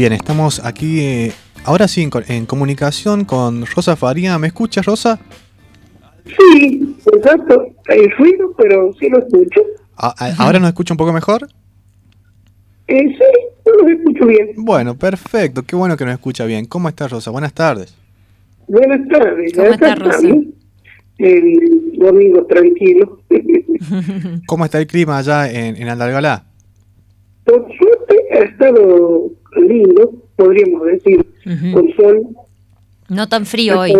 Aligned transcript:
Bien, 0.00 0.12
estamos 0.12 0.64
aquí 0.64 1.00
eh, 1.00 1.32
ahora 1.64 1.88
sí 1.88 2.08
en, 2.28 2.46
comunicación 2.46 3.24
con 3.24 3.66
Rosa 3.66 3.96
Faría. 3.96 4.38
¿Me 4.38 4.46
escuchas, 4.46 4.86
Rosa? 4.86 5.18
Sí, 6.24 6.96
exacto. 7.12 7.74
Hay 7.88 8.06
ruido, 8.10 8.54
pero 8.56 8.92
sí 9.00 9.08
lo 9.08 9.18
escucho. 9.18 9.60
Ah, 9.96 10.14
ah, 10.16 10.34
¿Ahora 10.38 10.60
nos 10.60 10.68
escucha 10.68 10.94
un 10.94 10.98
poco 10.98 11.12
mejor? 11.12 11.48
Eh, 12.86 13.08
sí, 13.08 13.72
lo 13.82 13.88
escucho 13.88 14.26
bien. 14.26 14.50
Bueno, 14.58 14.96
perfecto. 14.96 15.64
Qué 15.64 15.74
bueno 15.74 15.96
que 15.96 16.04
nos 16.04 16.14
escucha 16.14 16.44
bien. 16.44 16.66
¿Cómo 16.66 16.88
estás, 16.88 17.10
Rosa? 17.10 17.32
Buenas 17.32 17.52
tardes. 17.52 17.92
Buenas 18.68 19.00
tardes. 19.08 19.52
¿Cómo 19.52 19.66
estás, 19.66 19.98
Rosa? 19.98 20.28
El 21.18 21.92
domingo 21.98 22.46
tranquilo. 22.46 23.18
¿Cómo 24.46 24.64
está 24.64 24.78
el 24.78 24.86
clima 24.86 25.18
allá 25.18 25.50
en, 25.50 25.74
en 25.74 25.88
Andalgalá? 25.88 26.44
Por 27.42 27.66
suerte 27.76 28.16
ha 28.30 28.44
estado 28.44 29.32
lindo, 29.56 30.12
podríamos 30.36 30.84
decir, 30.86 31.24
con 31.72 31.92
sol. 31.94 32.26
No 33.08 33.28
tan 33.28 33.46
frío 33.46 33.80
hoy. 33.80 33.92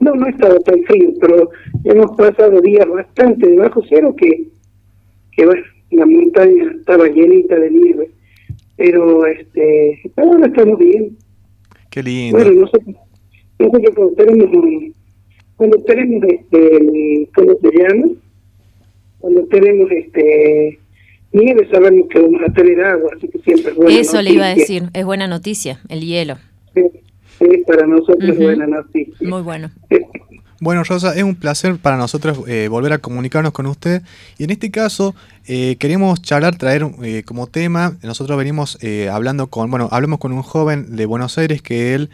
No, 0.00 0.14
no 0.14 0.26
ha 0.26 0.30
estado 0.30 0.58
tan 0.60 0.82
frío, 0.84 1.10
pero 1.20 1.50
hemos 1.84 2.16
pasado 2.16 2.60
días 2.60 2.88
bastante 2.88 3.48
debajo 3.48 3.82
cero 3.88 4.14
que, 4.16 4.48
que 5.32 5.44
bueno, 5.44 5.62
la 5.90 6.06
montaña 6.06 6.72
estaba 6.78 7.08
llenita 7.08 7.56
de 7.56 7.70
nieve. 7.70 8.10
Pero 8.76 9.26
este 9.26 10.00
ahora 10.16 10.46
estamos 10.46 10.78
bien. 10.78 11.16
Qué 11.90 12.02
lindo. 12.02 12.38
Bueno, 12.38 12.60
nosotros, 12.60 12.96
nosotros 13.58 13.94
cuando 13.96 14.14
tenemos, 14.14 14.94
cuando 15.56 15.78
tenemos 15.78 16.22
este, 16.28 17.28
¿cómo 17.34 17.52
se 17.60 17.70
llama? 17.76 18.06
Cuando 19.18 19.44
tenemos 19.46 19.90
este 19.90 20.78
nieve 21.32 21.68
sabemos 21.70 22.08
que 22.10 22.20
vamos 22.20 22.40
a 22.46 22.52
tener 22.52 22.84
agua, 22.84 23.10
así 23.16 23.28
que 23.28 23.38
siempre 23.40 23.72
es 23.72 23.76
buena 23.76 24.00
Eso 24.00 24.22
le 24.22 24.30
iba 24.30 24.46
a 24.46 24.54
decir, 24.54 24.84
es 24.92 25.04
buena 25.04 25.26
noticia, 25.26 25.80
el 25.88 26.00
hielo. 26.00 26.38
Sí, 26.74 27.64
para 27.66 27.86
nosotros 27.86 28.28
es 28.28 28.38
buena 28.38 28.66
noticia. 28.66 29.28
Muy 29.28 29.42
bueno. 29.42 29.70
Bueno, 30.60 30.82
Rosa, 30.82 31.14
es 31.14 31.22
un 31.22 31.36
placer 31.36 31.76
para 31.76 31.96
nosotros 31.96 32.40
eh, 32.48 32.66
volver 32.66 32.92
a 32.92 32.98
comunicarnos 32.98 33.52
con 33.52 33.66
usted. 33.66 34.02
Y 34.38 34.44
en 34.44 34.50
este 34.50 34.72
caso, 34.72 35.14
eh, 35.46 35.76
queremos 35.78 36.20
charlar, 36.20 36.56
traer 36.56 36.84
eh, 37.04 37.22
como 37.24 37.46
tema, 37.46 37.96
nosotros 38.02 38.36
venimos 38.36 38.76
hablando 39.08 39.46
con, 39.46 39.70
bueno, 39.70 39.88
hablamos 39.92 40.18
con 40.18 40.32
un 40.32 40.42
joven 40.42 40.96
de 40.96 41.06
Buenos 41.06 41.38
Aires 41.38 41.62
que 41.62 41.94
él 41.94 42.10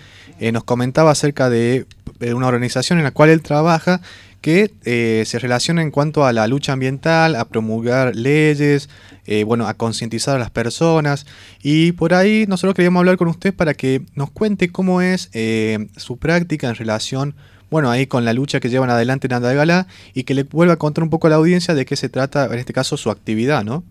nos 0.52 0.62
comentaba 0.62 1.10
acerca 1.10 1.48
de 1.48 1.86
una 2.34 2.46
organización 2.46 2.98
en 2.98 3.04
la 3.04 3.12
cual 3.12 3.30
él 3.30 3.40
trabaja 3.40 4.02
que 4.44 4.70
eh, 4.84 5.22
se 5.24 5.38
relaciona 5.38 5.80
en 5.80 5.90
cuanto 5.90 6.26
a 6.26 6.32
la 6.34 6.46
lucha 6.46 6.74
ambiental, 6.74 7.34
a 7.34 7.46
promulgar 7.46 8.14
leyes, 8.14 8.90
eh, 9.26 9.42
bueno, 9.42 9.66
a 9.66 9.72
concientizar 9.72 10.36
a 10.36 10.38
las 10.38 10.50
personas. 10.50 11.24
Y 11.62 11.92
por 11.92 12.12
ahí 12.12 12.44
nosotros 12.46 12.74
queríamos 12.74 13.00
hablar 13.00 13.16
con 13.16 13.28
usted 13.28 13.54
para 13.54 13.72
que 13.72 14.02
nos 14.14 14.30
cuente 14.30 14.68
cómo 14.68 15.00
es 15.00 15.30
eh, 15.32 15.86
su 15.96 16.18
práctica 16.18 16.68
en 16.68 16.74
relación, 16.74 17.34
bueno, 17.70 17.90
ahí 17.90 18.06
con 18.06 18.26
la 18.26 18.34
lucha 18.34 18.60
que 18.60 18.68
llevan 18.68 18.90
adelante 18.90 19.28
en 19.28 19.32
Andalgalá 19.32 19.86
y 20.12 20.24
que 20.24 20.34
le 20.34 20.42
vuelva 20.42 20.74
a 20.74 20.76
contar 20.76 21.04
un 21.04 21.08
poco 21.08 21.26
a 21.26 21.30
la 21.30 21.36
audiencia 21.36 21.72
de 21.72 21.86
qué 21.86 21.96
se 21.96 22.10
trata, 22.10 22.44
en 22.44 22.58
este 22.58 22.74
caso, 22.74 22.98
su 22.98 23.10
actividad, 23.10 23.64
¿no? 23.64 23.82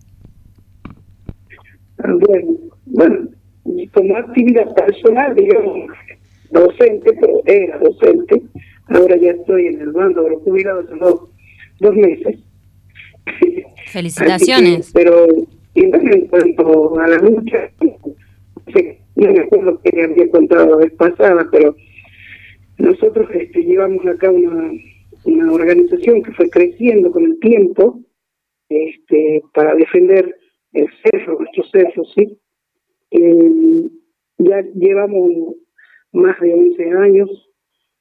Bueno, 1.98 2.46
bueno 2.86 3.28
como 3.92 4.16
actividad 4.18 4.72
personal, 4.72 5.34
digamos, 5.34 5.90
docente, 6.52 7.12
pero 7.20 7.42
era 7.44 7.76
docente, 7.78 8.40
Ahora 8.88 9.16
ya 9.16 9.30
estoy 9.30 9.66
en 9.66 9.80
el 9.80 9.92
bando 9.92 10.22
de 10.22 10.30
los 10.30 10.42
jubilados 10.42 10.86
hace 10.86 10.96
dos, 10.96 11.30
dos 11.80 11.94
meses. 11.94 12.38
Felicitaciones. 13.86 14.92
pero 14.94 15.26
en 15.74 16.26
cuanto 16.28 16.98
a 16.98 17.08
la 17.08 17.18
lucha, 17.18 17.70
no 19.16 19.32
me 19.32 19.40
acuerdo 19.40 19.80
que 19.82 20.02
había 20.02 20.30
contado 20.30 20.66
la 20.66 20.76
vez 20.76 20.92
pasada, 20.92 21.48
pero 21.50 21.74
nosotros 22.78 23.28
este, 23.32 23.62
llevamos 23.62 24.04
acá 24.06 24.30
una, 24.30 24.70
una 25.24 25.52
organización 25.52 26.22
que 26.22 26.32
fue 26.32 26.50
creciendo 26.50 27.10
con 27.10 27.24
el 27.24 27.38
tiempo 27.40 28.00
este, 28.68 29.42
para 29.52 29.74
defender 29.74 30.36
el 30.72 30.88
cerro, 31.02 31.38
nuestro 31.38 31.64
cerro, 31.64 32.04
¿sí? 32.14 32.38
Eh, 33.10 33.88
ya 34.38 34.62
llevamos 34.74 35.54
más 36.12 36.38
de 36.40 36.52
11 36.52 36.90
años 36.90 37.50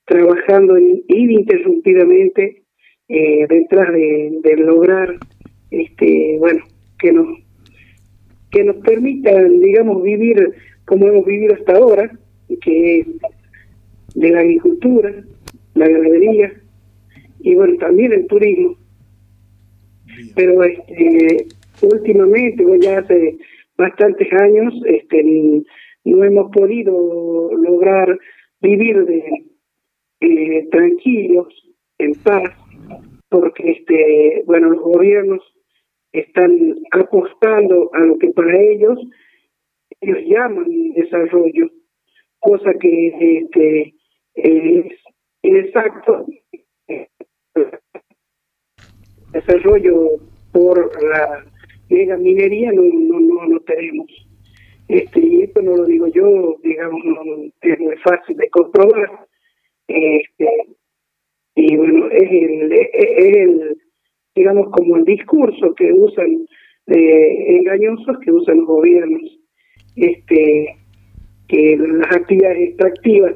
trabajando 0.05 0.77
ininterrumpidamente 1.07 2.63
eh, 3.07 3.47
detrás 3.47 3.91
de, 3.93 4.55
lograr 4.57 5.17
este 5.71 6.37
bueno 6.39 6.63
que 6.99 7.11
nos 7.11 7.27
que 8.51 8.63
nos 8.63 8.75
permitan 8.77 9.59
digamos 9.59 10.03
vivir 10.03 10.51
como 10.85 11.07
hemos 11.07 11.25
vivido 11.25 11.55
hasta 11.55 11.75
ahora 11.75 12.11
que 12.61 12.99
es 12.99 13.07
de 14.15 14.29
la 14.29 14.39
agricultura 14.41 15.23
la 15.73 15.87
ganadería 15.87 16.53
y 17.39 17.55
bueno 17.55 17.77
también 17.77 18.13
el 18.13 18.27
turismo. 18.27 18.77
Pero 20.35 20.63
este 20.63 21.47
últimamente 21.81 22.63
ya 22.81 22.99
hace 22.99 23.37
bastantes 23.77 24.31
años 24.33 24.73
este 24.85 25.23
no 26.05 26.23
hemos 26.23 26.51
podido 26.51 27.51
lograr 27.55 28.17
vivir 28.61 29.05
de 29.05 29.45
eh, 30.23 30.67
tranquilos, 30.71 31.53
en 31.97 32.13
paz, 32.23 32.49
porque 33.29 33.71
este, 33.71 34.43
bueno, 34.45 34.69
los 34.69 34.81
gobiernos 34.81 35.41
están 36.13 36.75
apostando 36.91 37.89
a 37.93 37.99
lo 37.99 38.17
que 38.17 38.29
para 38.29 38.57
ellos 38.57 38.99
ellos 39.99 40.17
llaman 40.25 40.93
desarrollo, 40.95 41.69
cosa 42.39 42.73
que 42.79 43.39
este, 43.41 43.93
es 44.35 44.85
inexacto. 45.41 46.25
Desarrollo 49.33 50.11
por 50.51 51.03
la 51.03 51.45
mega 51.89 52.15
minería 52.17 52.71
no, 52.71 52.83
no, 52.83 53.19
no, 53.19 53.45
no 53.47 53.59
tenemos. 53.61 54.07
Este, 54.87 55.19
y 55.19 55.41
esto 55.41 55.61
no 55.61 55.75
lo 55.75 55.85
digo 55.85 56.07
yo, 56.07 56.57
digamos, 56.63 57.01
es 57.61 57.79
muy 57.79 57.97
fácil 57.97 58.37
de 58.37 58.49
comprobar 58.49 59.27
este, 59.87 60.49
y 61.55 61.75
bueno, 61.75 62.07
es 62.09 62.31
el, 62.31 62.71
es 62.71 63.35
el, 63.35 63.77
digamos, 64.35 64.69
como 64.71 64.97
el 64.97 65.05
discurso 65.05 65.73
que 65.75 65.91
usan, 65.93 66.45
eh, 66.87 67.57
engañosos 67.57 68.17
que 68.19 68.31
usan 68.31 68.59
los 68.59 68.67
gobiernos, 68.67 69.39
este, 69.95 70.75
que 71.47 71.77
las 71.77 72.15
actividades 72.15 72.69
extractivas 72.69 73.35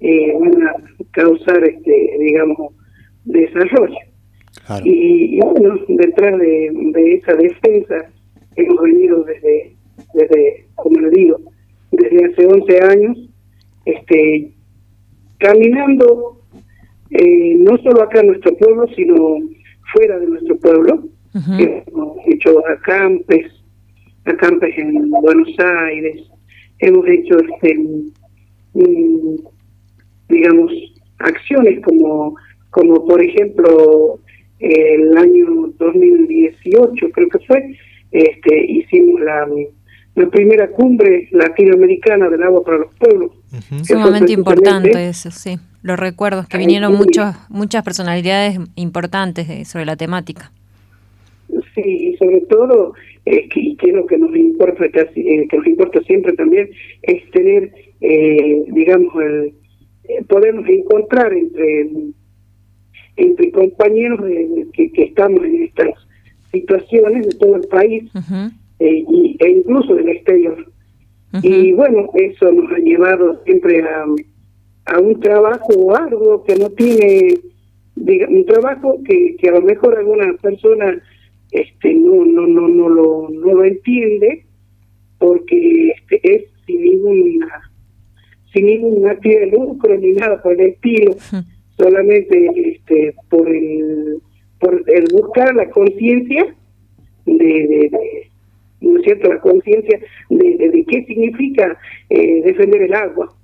eh, 0.00 0.34
van 0.38 0.66
a 0.66 0.74
causar, 1.12 1.64
este, 1.64 2.16
digamos, 2.18 2.74
desarrollo. 3.24 3.96
Y, 4.84 5.40
bueno, 5.40 5.78
detrás 5.88 6.38
de, 6.38 6.70
de 6.92 7.14
esa 7.14 7.34
defensa 7.34 8.10
hemos 8.56 8.82
venido 8.82 9.24
desde, 9.24 9.76
desde, 10.14 10.66
como 10.74 11.00
le 11.00 11.10
digo, 11.10 11.38
desde 11.90 12.24
hace 12.26 12.46
11 12.46 12.80
años, 12.82 13.28
este 13.84 14.52
caminando 15.42 16.40
eh, 17.10 17.56
no 17.58 17.76
solo 17.78 18.02
acá 18.02 18.20
en 18.20 18.28
nuestro 18.28 18.56
pueblo, 18.56 18.86
sino 18.94 19.38
fuera 19.92 20.18
de 20.18 20.26
nuestro 20.26 20.56
pueblo. 20.58 21.04
Hemos 21.34 22.18
hecho 22.26 22.50
acampes, 22.68 23.50
acampes 24.24 24.76
en 24.76 25.10
Buenos 25.10 25.48
Aires, 25.58 26.22
hemos 26.78 27.06
hecho, 27.08 27.38
este, 27.38 27.78
mm, 28.74 29.36
digamos, 30.28 30.72
acciones 31.18 31.80
como, 31.84 32.36
como 32.70 33.06
por 33.06 33.22
ejemplo, 33.22 34.20
el 34.58 35.16
año 35.16 35.72
2018 35.78 37.10
creo 37.12 37.28
que 37.28 37.38
fue, 37.46 37.76
este, 38.12 38.72
hicimos 38.72 39.20
la 39.22 39.46
la 40.14 40.28
primera 40.28 40.68
cumbre 40.68 41.28
latinoamericana 41.30 42.28
del 42.28 42.42
agua 42.42 42.62
para 42.64 42.78
los 42.78 42.94
pueblos. 42.94 43.32
Sumamente 43.82 44.32
importante 44.32 45.08
eso, 45.08 45.30
sí. 45.30 45.58
Los 45.82 45.98
recuerdos 45.98 46.46
que 46.46 46.58
vinieron 46.58 46.94
muchos, 46.94 47.34
muchas 47.48 47.82
personalidades 47.82 48.58
importantes 48.76 49.68
sobre 49.68 49.86
la 49.86 49.96
temática. 49.96 50.52
Sí, 51.74 51.82
y 51.82 52.16
sobre 52.16 52.42
todo, 52.42 52.94
eh, 53.26 53.48
que, 53.48 53.76
que, 53.76 53.92
lo 53.92 54.06
que 54.06 54.18
nos 54.18 54.34
importa 54.36 54.88
casi, 54.90 55.20
eh, 55.20 55.46
que 55.48 55.56
nos 55.56 55.66
importa 55.66 56.00
siempre 56.02 56.34
también 56.34 56.70
es 57.02 57.30
tener, 57.30 57.72
eh, 58.00 58.64
digamos, 58.68 59.14
el 59.22 59.54
eh, 60.08 60.24
podernos 60.28 60.68
encontrar 60.68 61.32
entre 61.32 61.90
entre 63.16 63.50
compañeros 63.52 64.20
que, 64.72 64.90
que 64.90 65.02
estamos 65.04 65.44
en 65.44 65.64
estas 65.64 65.90
situaciones 66.50 67.26
de 67.26 67.34
todo 67.34 67.56
el 67.56 67.68
país. 67.68 68.10
Eh, 68.82 69.04
y, 69.08 69.36
e 69.38 69.48
incluso 69.48 69.94
del 69.94 70.08
exterior. 70.08 70.66
Y 71.40 71.72
bueno, 71.72 72.10
eso 72.14 72.50
nos 72.50 72.70
ha 72.72 72.78
llevado 72.78 73.40
siempre 73.44 73.80
a, 73.82 74.04
a 74.86 74.98
un 74.98 75.20
trabajo 75.20 75.96
arduo 75.96 76.42
que 76.42 76.56
no 76.56 76.68
tiene, 76.70 77.38
un 77.96 78.44
trabajo 78.44 78.98
que, 79.04 79.36
que 79.36 79.48
a 79.48 79.52
lo 79.52 79.62
mejor 79.62 79.96
alguna 79.96 80.34
persona 80.42 81.00
este, 81.52 81.94
no, 81.94 82.24
no, 82.24 82.46
no, 82.48 82.68
no, 82.68 82.88
lo, 82.88 83.28
no 83.30 83.54
lo 83.54 83.64
entiende, 83.64 84.46
porque 85.18 85.92
este, 85.96 86.34
es 86.34 86.42
sin 86.66 86.82
ninguna 86.82 87.70
sin 88.52 88.66
ningún 88.66 89.08
actividad 89.08 89.40
de 89.40 89.46
lucro 89.46 89.96
ni 89.96 90.12
nada 90.12 90.42
por 90.42 90.52
el 90.52 90.72
estilo, 90.72 91.16
solamente 91.78 92.50
este, 92.56 93.14
por 93.30 93.48
el 93.48 94.18
por 94.58 94.84
el 94.86 95.06
buscar 95.12 95.54
la 95.54 95.70
conciencia 95.70 96.54
de, 97.24 97.44
de, 97.44 97.90
¿no 98.82 98.98
es 98.98 99.04
cierto?, 99.04 99.32
la 99.32 99.40
conciencia 99.40 99.98
de, 100.30 100.56
de, 100.58 100.84
qué 100.84 101.04
significa 101.04 101.76
eh, 102.10 102.42
defender 102.42 102.82
el 102.82 102.94
agua, 102.94 103.34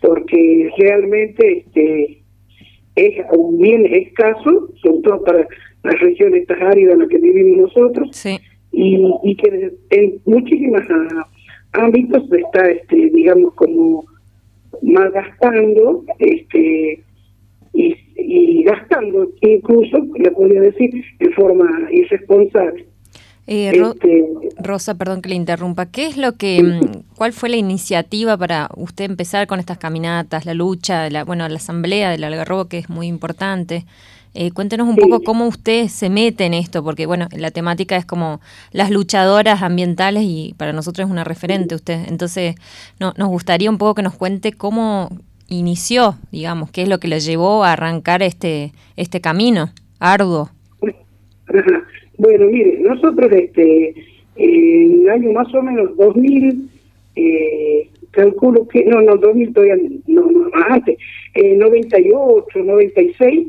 porque 0.00 0.70
realmente 0.78 1.64
este 1.66 2.22
es 2.96 3.24
un 3.32 3.58
bien 3.58 3.86
escaso, 3.86 4.68
sobre 4.82 5.02
todo 5.02 5.24
para 5.24 5.46
las 5.84 6.00
regiones 6.00 6.42
estas 6.42 6.60
áridas 6.60 6.94
en 6.94 6.98
las 7.00 7.08
que 7.08 7.18
vivimos 7.18 7.72
nosotros, 7.74 8.26
y, 8.72 9.00
y 9.24 9.36
que 9.36 9.72
en 9.90 10.20
muchísimas 10.26 10.86
ámbitos 11.72 12.24
está, 12.32 12.68
este 12.70 13.10
digamos, 13.14 13.54
como 13.54 14.04
malgastando 14.82 16.04
este 16.18 17.02
y, 17.74 17.94
y 18.16 18.64
gastando 18.64 19.30
incluso, 19.40 19.98
le 20.18 20.30
podría 20.32 20.60
decir, 20.62 20.90
de 21.18 21.30
forma 21.32 21.88
irresponsable. 21.92 22.87
Eh, 23.50 23.70
este, 23.74 24.28
Rosa, 24.58 24.94
perdón 24.94 25.22
que 25.22 25.30
le 25.30 25.34
interrumpa. 25.34 25.86
¿Qué 25.86 26.06
es 26.06 26.18
lo 26.18 26.34
que, 26.34 26.62
mm, 26.62 27.14
cuál 27.16 27.32
fue 27.32 27.48
la 27.48 27.56
iniciativa 27.56 28.36
para 28.36 28.68
usted 28.76 29.06
empezar 29.06 29.46
con 29.46 29.58
estas 29.58 29.78
caminatas, 29.78 30.44
la 30.44 30.52
lucha, 30.52 31.08
la, 31.08 31.24
bueno, 31.24 31.48
la 31.48 31.56
asamblea 31.56 32.10
del 32.10 32.24
Algarrobo 32.24 32.66
que 32.66 32.76
es 32.76 32.90
muy 32.90 33.06
importante? 33.06 33.86
Eh, 34.34 34.50
cuéntenos 34.50 34.86
un 34.86 34.96
poco 34.96 35.22
cómo 35.22 35.46
usted 35.46 35.88
se 35.88 36.10
mete 36.10 36.44
en 36.44 36.52
esto, 36.52 36.84
porque 36.84 37.06
bueno, 37.06 37.26
la 37.32 37.50
temática 37.50 37.96
es 37.96 38.04
como 38.04 38.42
las 38.70 38.90
luchadoras 38.90 39.62
ambientales 39.62 40.24
y 40.24 40.54
para 40.58 40.74
nosotros 40.74 41.06
es 41.06 41.10
una 41.10 41.24
referente 41.24 41.74
usted. 41.74 42.06
Entonces, 42.06 42.54
no, 43.00 43.14
nos 43.16 43.28
gustaría 43.28 43.70
un 43.70 43.78
poco 43.78 43.94
que 43.94 44.02
nos 44.02 44.14
cuente 44.14 44.52
cómo 44.52 45.08
inició, 45.48 46.18
digamos, 46.30 46.70
qué 46.70 46.82
es 46.82 46.88
lo 46.88 47.00
que 47.00 47.08
le 47.08 47.20
llevó 47.20 47.64
a 47.64 47.72
arrancar 47.72 48.22
este, 48.22 48.74
este 48.96 49.22
camino 49.22 49.70
arduo. 49.98 50.50
Bueno, 52.18 52.46
mire, 52.46 52.78
nosotros 52.80 53.30
este, 53.32 53.94
en 54.36 55.02
el 55.02 55.08
año 55.08 55.32
más 55.32 55.52
o 55.54 55.62
menos 55.62 55.96
2000, 55.96 56.68
eh, 57.16 57.88
calculo 58.10 58.66
que, 58.68 58.84
no, 58.84 59.00
no, 59.00 59.16
2000 59.16 59.52
todavía, 59.52 59.76
no, 60.06 60.30
no 60.30 60.50
antes, 60.68 60.98
eh, 61.34 61.56
98, 61.56 62.58
96, 62.58 63.48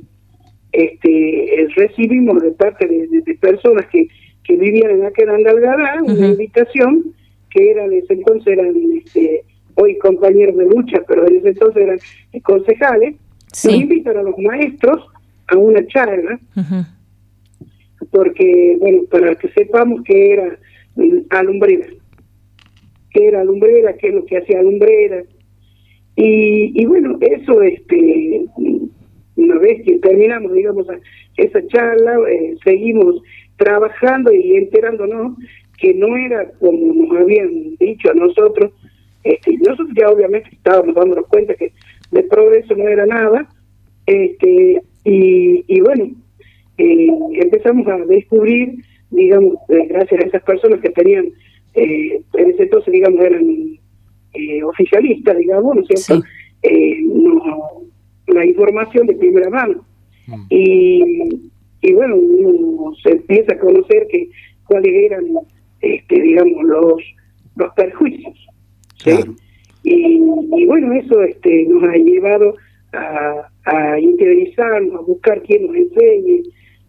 este, 0.72 1.68
recibimos 1.76 2.42
de 2.42 2.52
parte 2.52 2.88
de, 2.88 3.36
personas 3.36 3.88
que, 3.88 4.08
que 4.44 4.56
vivían 4.56 4.92
en 4.92 5.06
aquel 5.06 5.30
Andalgalá 5.30 6.04
una 6.04 6.28
invitación 6.28 7.14
que 7.50 7.72
eran, 7.72 7.92
ese 7.92 8.14
entonces 8.14 8.54
eran 8.54 8.76
este, 9.04 9.44
hoy 9.76 9.98
compañeros 9.98 10.58
de 10.58 10.66
lucha, 10.66 11.02
pero 11.08 11.28
en 11.28 11.38
ese 11.38 11.50
entonces 11.50 11.84
eran 11.84 12.00
concejales, 12.44 13.16
nos 13.66 13.74
invitan 13.74 14.18
a 14.18 14.24
los 14.24 14.38
maestros 14.38 15.08
a 15.48 15.58
una 15.58 15.86
charla, 15.88 16.40
porque, 18.12 18.78
bueno, 18.80 19.04
para 19.10 19.36
que 19.36 19.50
sepamos 19.50 20.02
que 20.04 20.34
era 20.34 20.58
alumbrera, 21.30 21.88
que 23.12 23.28
era 23.28 23.42
alumbrera, 23.42 23.94
qué 23.98 24.08
es 24.08 24.14
lo 24.14 24.26
que 24.26 24.38
hacía 24.38 24.60
alumbrera, 24.60 25.24
y, 26.16 26.82
y 26.82 26.86
bueno, 26.86 27.18
eso, 27.22 27.62
este 27.62 28.46
una 29.40 29.58
vez 29.58 29.82
que 29.86 30.00
terminamos, 30.00 30.54
digamos, 30.54 30.86
esa 31.38 31.66
charla, 31.68 32.18
eh, 32.30 32.56
seguimos 32.64 33.22
trabajando 33.56 34.34
y 34.34 34.56
enterándonos 34.56 35.38
que 35.78 35.94
no 35.94 36.16
era 36.18 36.50
como 36.60 36.94
nos 36.94 37.22
habían 37.22 37.76
dicho 37.78 38.12
a 38.12 38.14
nosotros, 38.14 38.74
este, 39.24 39.58
nosotros 39.58 39.90
ya 39.96 40.10
obviamente 40.10 40.50
estábamos 40.52 40.94
dándonos 40.96 41.26
cuenta 41.28 41.54
que 41.56 41.72
de 42.12 42.24
progreso 42.24 42.76
no 42.76 42.88
era 42.88 43.06
nada, 43.06 43.48
este, 44.06 44.82
y, 45.06 45.64
y 45.68 45.82
bueno, 45.82 46.12
eh, 46.80 47.10
empezamos 47.34 47.86
a 47.88 47.98
descubrir, 48.06 48.76
digamos, 49.12 49.56
eh, 49.68 49.86
gracias 49.90 50.22
a 50.22 50.28
esas 50.28 50.44
personas 50.44 50.80
que 50.80 50.90
tenían, 50.90 51.26
eh, 51.74 52.22
en 52.36 52.50
ese 52.50 52.64
entonces, 52.64 52.94
digamos, 52.94 53.20
eran 53.20 53.46
oficialistas, 54.66 55.38
digamos, 55.38 55.76
¿no 55.76 55.82
es 55.82 56.06
cierto? 56.06 56.26
la 58.28 58.46
información 58.46 59.08
de 59.08 59.16
primera 59.16 59.50
mano. 59.50 59.84
Mm. 60.28 60.46
Y, 60.50 61.52
y 61.82 61.94
bueno, 61.94 62.16
uno 62.16 62.94
se 63.04 63.12
empieza 63.12 63.54
a 63.54 63.60
conocer 63.60 64.08
que 64.10 64.30
cuáles 64.66 64.94
eran, 64.94 65.26
este, 65.82 66.22
digamos, 66.22 66.64
los, 66.64 67.02
los 67.56 67.74
perjuicios. 67.74 68.38
Y, 69.84 70.22
y, 70.58 70.66
bueno, 70.66 70.94
eso 70.94 71.24
este, 71.24 71.66
nos 71.66 71.84
ha 71.84 71.96
llevado 71.96 72.56
a, 72.94 73.50
a 73.66 74.00
interiorizarnos, 74.00 74.94
a 74.94 75.02
buscar 75.02 75.42
quién 75.44 75.66
nos 75.66 75.76
enseñe, 75.76 76.44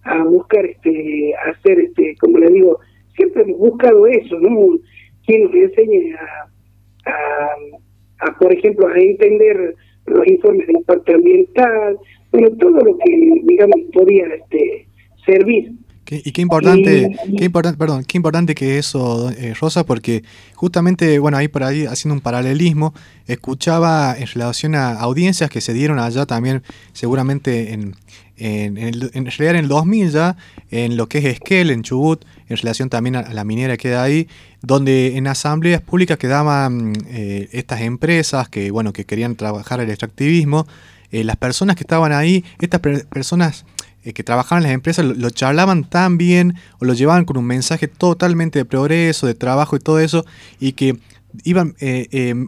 a 0.04 0.24
buscar 0.24 0.64
este, 0.64 1.32
hacer, 1.50 1.80
este, 1.80 2.16
como 2.20 2.38
le 2.38 2.50
digo, 2.50 2.78
siempre 3.16 3.42
hemos 3.42 3.58
buscado 3.58 4.06
eso, 4.06 4.38
¿no? 4.40 4.78
Quien 5.26 5.44
nos 5.44 5.54
enseñe 5.54 6.14
a, 6.14 7.10
a, 7.10 8.26
a, 8.28 8.38
por 8.38 8.52
ejemplo, 8.52 8.88
a 8.88 8.98
entender 8.98 9.74
los 10.06 10.26
informes 10.26 10.66
de 10.66 10.72
impacto 10.74 11.14
ambiental, 11.14 11.98
bueno, 12.32 12.48
todo 12.58 12.80
lo 12.80 12.96
que, 12.98 13.42
digamos, 13.44 13.80
podía 13.92 14.26
este, 14.26 14.86
servir. 15.26 15.72
Y 16.10 16.32
qué 16.32 16.42
importante, 16.42 17.16
qué 17.38 17.44
importante, 17.44 17.78
perdón, 17.78 18.04
qué 18.04 18.18
importante 18.18 18.54
que 18.54 18.78
eso, 18.78 19.30
eh, 19.30 19.54
Rosa, 19.58 19.84
porque 19.84 20.24
justamente, 20.54 21.18
bueno, 21.18 21.36
ahí 21.36 21.48
por 21.48 21.62
ahí 21.62 21.86
haciendo 21.86 22.14
un 22.14 22.20
paralelismo, 22.20 22.92
escuchaba 23.26 24.16
en 24.18 24.26
relación 24.26 24.74
a 24.74 24.92
audiencias 24.92 25.50
que 25.50 25.60
se 25.60 25.72
dieron 25.72 25.98
allá 25.98 26.26
también, 26.26 26.62
seguramente 26.92 27.72
en, 27.72 27.94
en, 28.36 28.76
en, 28.76 28.88
el, 28.88 29.10
en 29.14 29.26
realidad 29.26 29.50
en 29.50 29.56
el 29.56 29.68
2000 29.68 30.10
ya, 30.10 30.36
en 30.70 30.96
lo 30.96 31.08
que 31.08 31.18
es 31.18 31.24
Esquel, 31.26 31.70
en 31.70 31.82
Chubut, 31.82 32.24
en 32.48 32.56
relación 32.56 32.88
también 32.88 33.16
a 33.16 33.32
la 33.32 33.44
minera 33.44 33.76
que 33.76 33.90
da 33.90 34.02
ahí, 34.02 34.26
donde 34.62 35.16
en 35.16 35.26
asambleas 35.28 35.80
públicas 35.80 36.18
quedaban 36.18 36.92
eh, 37.08 37.48
estas 37.52 37.82
empresas 37.82 38.48
que, 38.48 38.70
bueno, 38.70 38.92
que 38.92 39.04
querían 39.04 39.36
trabajar 39.36 39.80
el 39.80 39.90
extractivismo, 39.90 40.66
eh, 41.12 41.24
las 41.24 41.36
personas 41.36 41.76
que 41.76 41.82
estaban 41.82 42.12
ahí, 42.12 42.44
estas 42.60 42.80
personas 42.80 43.64
eh, 44.04 44.12
que 44.12 44.22
trabajaban 44.22 44.62
en 44.62 44.68
las 44.68 44.74
empresas 44.74 45.04
lo, 45.04 45.30
charlaban 45.30 45.84
tan 45.84 46.18
bien 46.18 46.54
o 46.78 46.84
lo 46.84 46.94
llevaban 46.94 47.24
con 47.24 47.36
un 47.36 47.44
mensaje 47.44 47.88
totalmente 47.88 48.58
de 48.58 48.64
progreso, 48.64 49.26
de 49.26 49.34
trabajo 49.34 49.76
y 49.76 49.80
todo 49.80 50.00
eso, 50.00 50.24
y 50.58 50.72
que 50.72 50.98
iban, 51.44 51.76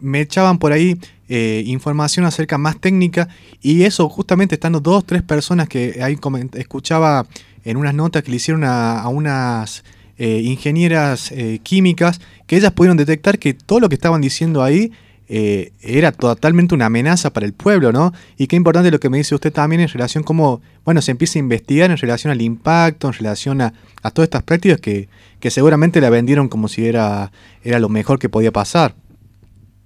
me 0.01 0.19
echaban 0.19 0.59
por 0.59 0.73
ahí 0.73 0.99
información 1.29 2.25
acerca 2.25 2.57
más 2.57 2.79
técnica 2.81 3.29
y 3.61 3.83
eso 3.83 4.09
justamente 4.09 4.55
estando 4.55 4.81
dos, 4.81 5.05
tres 5.05 5.23
personas 5.23 5.69
que 5.69 5.99
ahí 6.03 6.17
escuchaba 6.55 7.25
en 7.63 7.77
unas 7.77 7.93
notas 7.93 8.23
que 8.23 8.31
le 8.31 8.37
hicieron 8.37 8.63
a, 8.63 9.07
unas 9.07 9.83
eh, 10.17 10.41
ingenieras 10.43 11.31
eh, 11.31 11.59
químicas, 11.63 12.19
que 12.45 12.57
ellas 12.57 12.71
pudieron 12.71 12.97
detectar 12.97 13.39
que 13.39 13.53
todo 13.53 13.79
lo 13.79 13.89
que 13.89 13.95
estaban 13.95 14.21
diciendo 14.21 14.63
ahí 14.63 14.91
eh, 15.29 15.71
era 15.81 16.11
totalmente 16.11 16.75
una 16.75 16.87
amenaza 16.87 17.31
para 17.31 17.45
el 17.45 17.53
pueblo, 17.53 17.91
¿no? 17.91 18.11
Y 18.37 18.47
qué 18.47 18.55
importante 18.55 18.91
lo 18.91 18.99
que 18.99 19.09
me 19.09 19.17
dice 19.17 19.35
usted 19.35 19.51
también 19.51 19.81
en 19.81 19.87
relación 19.87 20.23
cómo, 20.23 20.61
bueno, 20.85 21.01
se 21.01 21.11
empieza 21.11 21.39
a 21.39 21.41
investigar 21.41 21.91
en 21.91 21.97
relación 21.97 22.31
al 22.31 22.41
impacto, 22.41 23.07
en 23.07 23.13
relación 23.13 23.61
a, 23.61 23.73
todas 24.13 24.27
estas 24.27 24.43
prácticas 24.43 24.81
que, 24.81 25.07
que 25.39 25.49
seguramente 25.49 26.01
la 26.01 26.09
vendieron 26.09 26.49
como 26.49 26.67
si 26.67 26.85
era, 26.85 27.31
era 27.63 27.79
lo 27.79 27.89
mejor 27.89 28.19
que 28.19 28.29
podía 28.29 28.51
pasar. 28.51 28.93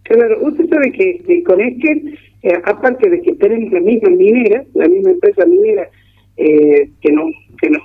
Claro, 0.03 0.39
usted 0.41 0.67
sabe 0.70 0.91
que, 0.91 1.44
con 1.44 1.62
este, 1.62 2.17
aparte 2.63 3.10
de 3.10 3.22
que 3.22 3.34
tenemos 3.34 3.72
la 3.72 3.82
misma 3.82 4.10
minera, 4.10 4.63
la 4.74 4.88
misma 4.88 5.12
empresa 5.12 5.46
minera 5.46 5.89
que 6.36 7.12
nos 7.12 7.32
que 7.60 7.70
nos, 7.70 7.82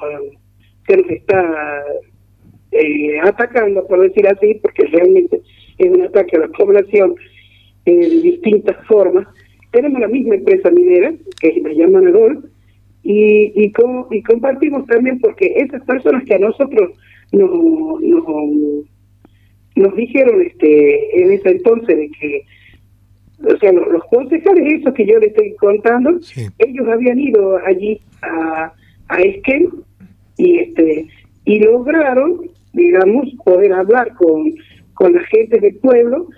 que 0.86 0.96
nos 0.96 1.10
está 1.10 1.82
eh, 2.72 3.20
atacando, 3.20 3.86
por 3.86 4.00
decir 4.00 4.26
así, 4.26 4.54
porque 4.62 4.86
realmente 4.86 5.40
es 5.78 5.90
un 5.90 6.02
ataque 6.02 6.36
a 6.36 6.40
la 6.40 6.48
población 6.48 7.14
eh, 7.84 8.08
de 8.08 8.20
distintas 8.20 8.76
formas. 8.86 9.26
Tenemos 9.70 10.00
la 10.00 10.08
misma 10.08 10.34
empresa 10.36 10.70
minera, 10.70 11.12
que 11.40 11.62
la 11.62 11.72
llaman 11.72 12.06
Adol, 12.08 12.50
y, 13.02 13.52
y, 13.56 13.72
y 14.10 14.22
compartimos 14.22 14.86
también 14.86 15.18
porque 15.18 15.54
esas 15.56 15.82
personas 15.84 16.24
que 16.24 16.34
a 16.34 16.38
nosotros 16.38 16.90
nos, 17.32 17.50
nos, 19.74 19.96
dijeron 19.96 20.42
este 20.42 21.22
en 21.22 21.32
ese 21.32 21.50
entonces 21.50 21.96
de 21.96 22.10
que 22.10 22.44
o 23.44 23.58
sea, 23.58 23.72
los, 23.72 24.04
concejales, 24.04 24.80
esos 24.80 24.94
que 24.94 25.04
yo 25.04 25.18
les 25.18 25.30
estoy 25.30 25.56
contando, 25.56 26.10
ellos 26.58 26.88
habían 26.88 27.18
ido 27.18 27.56
allí 27.66 28.00
a, 28.22 28.72
a 29.08 29.20
Esquel 29.20 29.68
y 30.36 30.58
este 30.58 31.08
y 31.44 31.58
lograron 31.58 32.42
digamos 32.72 33.28
poder 33.44 33.72
hablar 33.72 34.14
con 34.14 34.52
con 34.94 35.14
la 35.14 35.22
gente 35.24 35.58
del 35.58 35.74
pueblo 35.76 36.28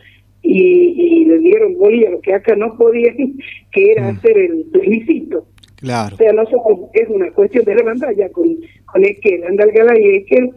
y, 0.44 1.22
y 1.22 1.24
le 1.24 1.38
dieron 1.38 1.74
bolilla 1.74 2.10
lo 2.10 2.20
que 2.20 2.34
acá 2.34 2.54
no 2.54 2.76
podían 2.76 3.16
que 3.72 3.92
era 3.92 4.12
mm. 4.12 4.16
hacer 4.16 4.38
el 4.38 4.64
plebiscito 4.72 5.46
claro 5.76 6.14
o 6.14 6.18
sea 6.18 6.32
nosotros 6.32 6.90
es 6.92 7.08
una 7.08 7.30
cuestión 7.32 7.64
de 7.64 7.72
hermandad 7.72 8.10
ya 8.16 8.28
con 8.30 8.46
con 8.86 9.04
Esquel 9.04 9.44
Andalgalá 9.44 9.98
y 9.98 10.16
Esquel 10.16 10.50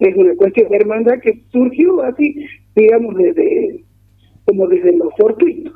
es 0.00 0.16
una 0.16 0.34
cuestión 0.36 0.70
de 0.70 0.76
hermandad 0.76 1.20
que 1.20 1.40
surgió 1.50 2.02
así 2.02 2.46
digamos 2.74 3.14
desde 3.16 3.84
como 4.44 4.66
desde 4.68 4.96
lo 4.96 5.10
fortuito. 5.12 5.72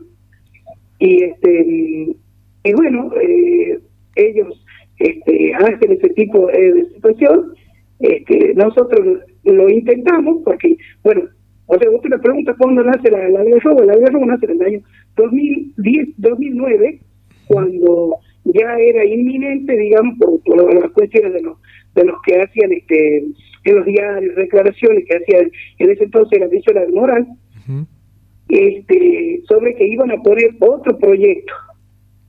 Y 0.99 1.25
este 1.25 2.17
y 2.65 2.73
bueno, 2.73 3.13
eh, 3.21 3.79
ellos 4.17 4.65
este, 4.99 5.55
hacen 5.55 5.93
ese 5.93 6.09
tipo 6.11 6.49
de 6.49 6.87
situación, 6.95 7.55
este, 8.01 8.55
nosotros 8.55 9.21
lo 9.45 9.69
intentamos 9.69 10.43
porque, 10.45 10.77
bueno, 11.05 11.29
o 11.67 11.79
sea, 11.79 11.91
usted 11.91 12.11
me 12.11 12.19
pregunta 12.19 12.55
cuándo 12.59 12.83
nace 12.85 13.11
la, 13.11 13.29
la 13.29 13.43
robo, 13.61 13.83
la 13.83 13.95
robo 13.95 14.27
nace 14.27 14.47
en 14.47 14.53
el 14.53 14.67
año 14.67 14.81
2010, 15.17 16.09
2009, 16.17 17.01
cuando 17.49 18.17
ya 18.45 18.77
era 18.79 19.05
inminente, 19.05 19.77
digamos, 19.77 20.17
por, 20.19 20.75
las 20.75 20.91
cuestiones 20.93 21.33
de 21.33 21.43
los, 21.43 21.59
de 21.95 22.05
los 22.05 22.17
que 22.23 22.41
hacían 22.41 22.73
este 22.73 23.25
en 23.65 23.75
los 23.75 23.85
diarios, 23.85 24.37
declaraciones 24.37 25.05
que 25.09 25.17
hacían 25.17 25.51
en 25.79 25.91
ese 25.91 26.05
entonces 26.05 26.39
la 26.39 26.47
de 26.47 26.93
Moral, 26.93 27.27
este, 28.49 29.43
sobre 29.49 29.75
que 29.75 29.89
iban 29.89 30.13
a 30.13 30.23
poner 30.23 30.51
otro 30.61 30.97
proyecto 30.99 31.53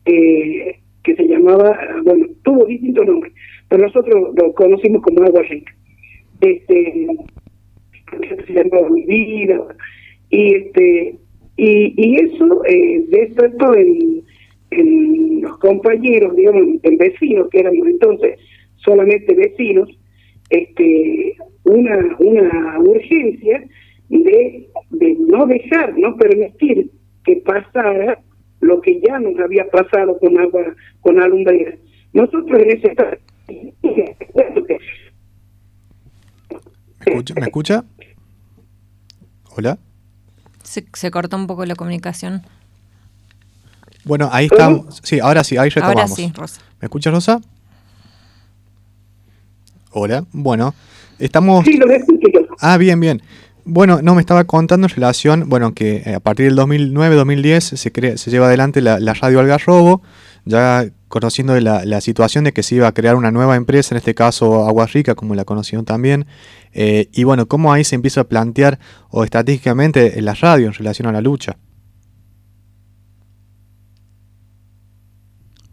eh, 0.05 0.79
que 1.03 1.15
se 1.15 1.27
llamaba, 1.27 1.77
bueno, 2.03 2.25
tuvo 2.43 2.65
distintos 2.65 3.05
nombres, 3.05 3.33
pero 3.69 3.83
nosotros 3.83 4.33
lo 4.35 4.53
conocimos 4.53 5.03
como 5.03 5.21
Agua 5.21 5.43
Rica. 5.43 5.71
Este, 6.41 7.07
y 10.29 10.55
este 10.55 11.15
y, 11.57 11.93
y 11.97 12.15
eso 12.17 12.63
eh, 12.65 13.03
despertó 13.09 13.73
en, 13.75 14.23
en 14.69 15.41
los 15.41 15.57
compañeros, 15.57 16.35
digamos, 16.35 16.79
en 16.83 16.97
vecinos, 16.97 17.49
que 17.49 17.59
éramos 17.59 17.87
entonces 17.87 18.39
solamente 18.75 19.33
vecinos, 19.33 19.89
este 20.49 21.35
una, 21.63 22.15
una 22.19 22.79
urgencia 22.79 23.63
de, 24.09 24.67
de 24.91 25.17
no 25.19 25.47
dejar, 25.47 25.97
no 25.97 26.15
permitir 26.15 26.91
que 27.25 27.37
pasara 27.37 28.21
lo 28.61 28.79
que 28.81 29.01
ya 29.01 29.19
nos 29.19 29.37
había 29.39 29.67
pasado 29.69 30.17
con 30.19 30.37
agua, 30.39 30.75
con 31.01 31.19
alumbrera. 31.21 31.75
Nosotros 32.13 32.59
en 32.61 32.69
ese 32.71 32.95
¿Me 33.83 34.43
escucha? 37.09 37.33
¿Me 37.35 37.45
escucha? 37.45 37.85
¿Hola? 39.55 39.77
Se, 40.63 40.85
se 40.93 41.11
cortó 41.11 41.37
un 41.37 41.47
poco 41.47 41.65
la 41.65 41.75
comunicación. 41.75 42.43
Bueno, 44.03 44.29
ahí 44.31 44.45
estamos. 44.45 45.01
Sí, 45.03 45.19
ahora 45.19 45.43
sí, 45.43 45.57
ahí 45.57 45.69
retomamos. 45.69 45.99
Ahora 45.99 46.15
sí, 46.15 46.31
Rosa. 46.33 46.61
¿Me 46.79 46.85
escucha, 46.85 47.11
Rosa? 47.11 47.41
Hola. 49.91 50.25
Bueno, 50.31 50.73
estamos... 51.19 51.65
Sí, 51.65 51.77
lo 51.77 51.91
escucho 51.91 52.27
Ah, 52.59 52.77
bien, 52.77 52.99
bien. 52.99 53.21
Bueno, 53.65 53.99
no, 54.01 54.15
me 54.15 54.21
estaba 54.21 54.45
contando 54.45 54.87
en 54.87 54.93
relación, 54.93 55.49
bueno, 55.49 55.73
que 55.73 56.03
eh, 56.05 56.15
a 56.15 56.19
partir 56.19 56.45
del 56.45 56.57
2009-2010 56.57 57.59
se, 57.59 58.17
se 58.17 58.31
lleva 58.31 58.47
adelante 58.47 58.81
la, 58.81 59.13
radio 59.13 59.39
Algarrobo, 59.41 60.01
ya 60.45 60.85
conociendo 61.07 61.59
la, 61.59 61.85
la, 61.85 62.01
situación 62.01 62.43
de 62.43 62.53
que 62.53 62.63
se 62.63 62.75
iba 62.75 62.87
a 62.87 62.91
crear 62.93 63.15
una 63.15 63.31
nueva 63.31 63.55
empresa, 63.55 63.93
en 63.95 63.97
este 63.97 64.13
caso 64.13 64.65
Agua 64.67 64.87
Rica, 64.87 65.15
como 65.15 65.35
la 65.35 65.45
conocieron 65.45 65.85
también, 65.85 66.25
eh, 66.73 67.09
y 67.11 67.23
bueno, 67.23 67.47
cómo 67.47 67.73
ahí 67.73 67.83
se 67.83 67.95
empieza 67.95 68.21
a 68.21 68.23
plantear 68.25 68.79
o 69.09 69.23
estratégicamente 69.23 70.21
la 70.21 70.33
radio 70.33 70.67
en 70.67 70.73
relación 70.73 71.07
a 71.07 71.11
la 71.11 71.21
lucha. 71.21 71.57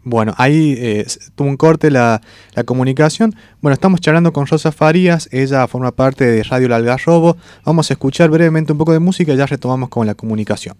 Bueno, 0.07 0.35
ahí 0.37 0.75
eh, 0.77 1.05
tuvo 1.33 1.47
un 1.47 1.57
corte 1.57 1.89
la, 1.89 2.21
la, 2.53 2.63
comunicación. 2.63 3.35
Bueno, 3.59 3.73
estamos 3.73 4.01
charlando 4.01 4.33
con 4.33 4.45
Rosa 4.45 4.71
Farías, 4.71 5.27
ella 5.31 5.67
forma 5.67 5.91
parte 5.91 6.25
de 6.25 6.43
Radio 6.43 6.67
El 6.67 6.73
Algarrobo. 6.73 7.37
Vamos 7.65 7.89
a 7.89 7.93
escuchar 7.93 8.29
brevemente 8.29 8.71
un 8.71 8.77
poco 8.77 8.93
de 8.93 8.99
música 8.99 9.33
y 9.33 9.37
ya 9.37 9.47
retomamos 9.47 9.89
con 9.89 10.05
la 10.05 10.13
comunicación. 10.13 10.75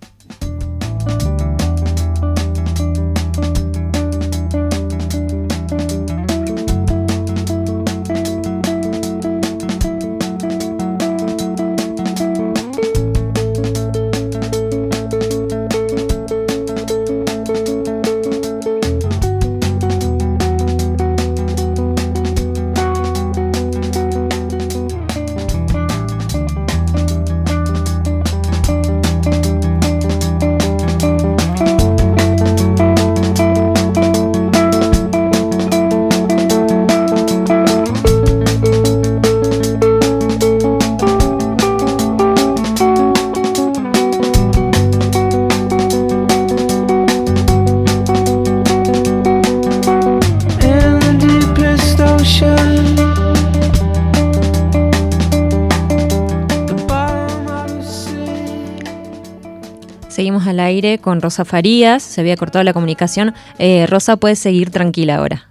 Con 61.15 61.21
Rosa 61.21 61.45
Farías, 61.45 62.03
se 62.03 62.19
había 62.19 62.35
cortado 62.35 62.63
la 62.63 62.73
comunicación. 62.73 63.33
Eh, 63.57 63.85
Rosa, 63.87 64.17
puede 64.17 64.35
seguir 64.35 64.69
tranquila 64.69 65.15
ahora. 65.15 65.49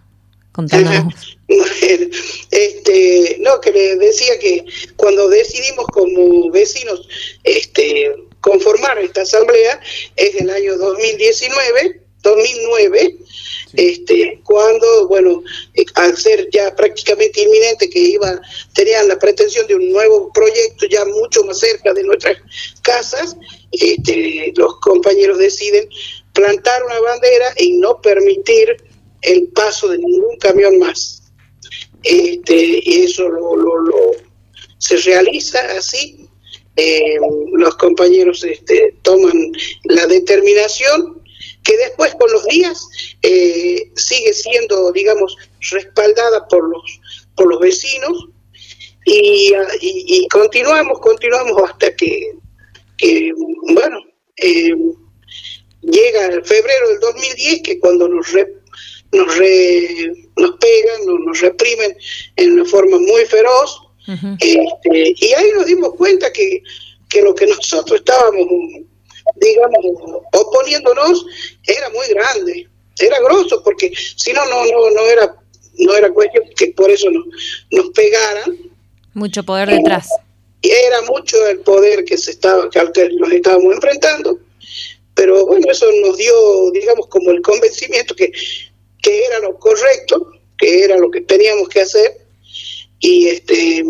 Contándonos. 0.53 1.39
este, 2.51 3.39
no, 3.41 3.61
que 3.61 3.73
le 3.73 3.97
decía 3.97 4.39
que 4.39 4.65
cuando 4.97 5.29
decidimos 5.29 5.87
como 5.87 6.51
vecinos 6.51 7.09
este, 7.45 8.15
conformar 8.41 8.99
esta 8.99 9.23
asamblea 9.23 9.81
es 10.17 10.35
el 10.37 10.51
año 10.51 10.77
2019, 10.77 12.01
2009, 12.23 13.17
este, 13.77 14.41
cuando, 14.45 15.09
bueno, 15.09 15.43
al 15.95 16.17
ser 16.17 16.49
ya 16.51 16.75
prácticamente 16.75 17.43
inminente 17.43 17.89
que 17.91 17.99
iba, 17.99 18.41
tenían 18.75 19.09
la 19.09 19.19
pretensión 19.19 19.67
de 19.67 19.75
un 19.75 19.91
nuevo 19.91 20.33
proyecto 20.33 20.87
ya 20.87 21.05
mucho 21.05 21.43
más 21.45 21.59
cerca 21.59 21.93
de 21.93 22.03
nuestras 22.05 22.39
casas, 22.83 23.37
este, 23.73 24.53
los 24.57 24.79
compañeros 24.81 25.39
deciden 25.39 25.89
plantar 26.33 26.85
una 26.85 27.01
bandera 27.01 27.53
y 27.57 27.73
no 27.79 28.01
permitir 28.01 28.77
el 29.23 29.49
paso 29.49 29.89
de 29.89 29.99
ningún 29.99 30.37
camión 30.39 30.79
más. 30.79 31.23
Este, 32.03 32.81
y 32.85 33.03
eso 33.05 33.29
lo, 33.29 33.57
lo, 33.57 34.11
se 34.79 34.97
realiza 34.99 35.61
así. 35.77 36.29
Eh, 36.77 37.19
los 37.53 37.77
compañeros 37.77 38.43
este, 38.43 38.97
toman 39.03 39.53
la 39.85 40.09
determinación 40.09 41.23
que 41.65 41.77
después 41.79 42.15
con 42.15 42.31
los 42.31 42.45
días 42.47 42.87
eh, 43.23 43.91
sigue 43.97 44.33
siendo, 44.33 44.93
digamos, 44.93 45.37
respaldada 45.71 46.47
por 46.47 46.69
los, 46.69 47.01
por 47.35 47.49
los 47.49 47.59
vecinos 47.59 48.29
y, 49.07 49.53
y 49.81 50.29
continuamos, 50.29 51.01
continuamos 51.01 51.61
hasta 51.63 51.95
que 51.97 52.35
que, 52.97 53.33
bueno, 53.73 53.99
eh, 54.37 54.75
llega 55.81 56.27
el 56.27 56.45
febrero 56.45 56.89
del 56.91 57.01
2010, 57.01 57.63
que 57.63 57.79
cuando 57.79 58.09
nos, 58.09 58.27
nos, 59.13 59.27
nos 60.37 60.51
pegan, 60.59 61.07
nos, 61.07 61.21
nos, 61.21 61.41
reprimen 61.41 61.97
en 62.37 62.53
una 62.53 62.65
forma 62.65 62.99
muy 62.99 63.25
feroz, 63.27 63.81
este, 64.07 65.15
y 65.17 65.33
ahí 65.33 65.51
nos 65.55 65.67
dimos 65.67 65.95
cuenta 65.95 66.33
que, 66.33 66.63
que 67.09 67.23
lo 67.23 67.35
que 67.35 67.47
nosotros 67.47 68.01
estábamos, 68.01 68.47
digamos, 69.37 69.79
oponiéndonos 70.33 71.27
era 71.67 71.91
muy 71.91 72.07
grande, 72.09 72.69
era 72.99 73.21
grosso, 73.21 73.63
porque 73.63 73.93
si 74.17 74.33
no, 74.33 74.45
no, 74.47 74.65
no, 74.67 74.91
no 74.91 75.01
era 75.07 75.35
no 75.77 75.97
era 75.97 76.13
cuestión 76.13 76.45
que 76.57 76.69
por 76.69 76.89
eso 76.89 77.11
nos, 77.11 77.25
nos 77.73 77.91
pegaran. 77.91 78.57
Mucho 79.13 79.43
poder 79.43 79.69
detrás 79.71 80.09
era 80.65 81.03
mucho 81.03 81.47
el 81.47 81.61
poder 81.61 82.05
que 82.05 82.17
se 82.17 82.31
estaba 82.31 82.71
que 82.71 82.79
al 82.79 82.93
que 82.93 83.09
nos 83.11 83.31
estábamos 83.31 83.75
enfrentando 83.75 84.39
pero 85.15 85.47
bueno 85.47 85.71
eso 85.71 85.87
nos 86.03 86.17
dio 86.17 86.71
digamos 86.73 87.07
como 87.09 87.31
el 87.31 87.43
convencimiento 87.43 88.15
que, 88.15 88.33
que 89.03 89.25
era 89.25 89.41
lo 89.41 89.59
correcto 89.59 90.33
que 90.57 90.85
era 90.85 90.97
lo 90.97 91.11
que 91.11 91.21
teníamos 91.21 91.69
que 91.69 91.83
hacer 91.83 92.27
y 92.99 93.29
este 93.29 93.85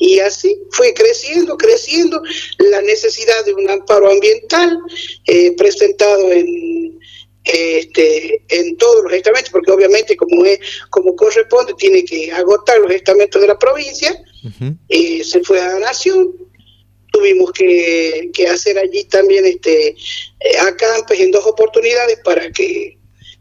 y 0.00 0.18
así 0.18 0.58
fue 0.72 0.92
creciendo 0.94 1.56
creciendo 1.56 2.20
la 2.58 2.80
necesidad 2.82 3.44
de 3.44 3.54
un 3.54 3.68
amparo 3.70 4.10
ambiental 4.10 4.78
eh, 5.26 5.52
presentado 5.56 6.32
en 6.32 6.98
este, 7.44 8.42
en 8.48 8.76
todos 8.76 9.04
los 9.04 9.12
estamentos, 9.14 9.50
porque 9.50 9.72
obviamente 9.72 10.16
como 10.16 10.44
es, 10.44 10.60
como 10.90 11.16
corresponde, 11.16 11.74
tiene 11.74 12.04
que 12.04 12.30
agotar 12.32 12.78
los 12.78 12.92
estamentos 12.92 13.40
de 13.40 13.48
la 13.48 13.58
provincia, 13.58 14.14
eh, 14.88 15.24
se 15.24 15.40
fue 15.42 15.60
a 15.60 15.68
la 15.68 15.78
Nación, 15.80 16.34
tuvimos 17.12 17.50
que, 17.52 18.30
hacer 18.50 18.78
allí 18.78 19.04
también 19.04 19.46
este 19.46 19.88
eh, 19.88 20.58
acampes 20.60 21.18
en 21.20 21.30
dos 21.30 21.46
oportunidades 21.46 22.18
para 22.24 22.50
que 22.52 22.98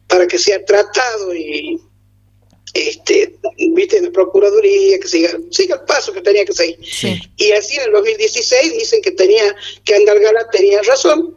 para 0.07 0.27
que 0.27 0.39
sea 0.39 0.63
tratado 0.65 1.35
y 1.35 1.79
este 2.73 3.35
viste 3.75 3.97
en 3.97 4.05
la 4.05 4.11
procuraduría 4.11 4.99
que 4.99 5.07
siga 5.07 5.31
siga 5.49 5.75
el 5.75 5.81
paso 5.81 6.13
que 6.13 6.21
tenía 6.21 6.45
que 6.45 6.53
seguir. 6.53 6.77
Y 7.37 7.51
así 7.51 7.77
en 7.77 7.83
el 7.85 7.91
2016 7.91 8.73
dicen 8.73 9.01
que 9.01 9.11
tenía 9.11 9.55
que 9.85 9.95
Andalgala 9.95 10.49
tenía 10.51 10.81
razón 10.83 11.35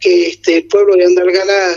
que 0.00 0.28
este 0.28 0.58
el 0.58 0.66
pueblo 0.68 0.94
de 0.96 1.04
Andalgala 1.04 1.76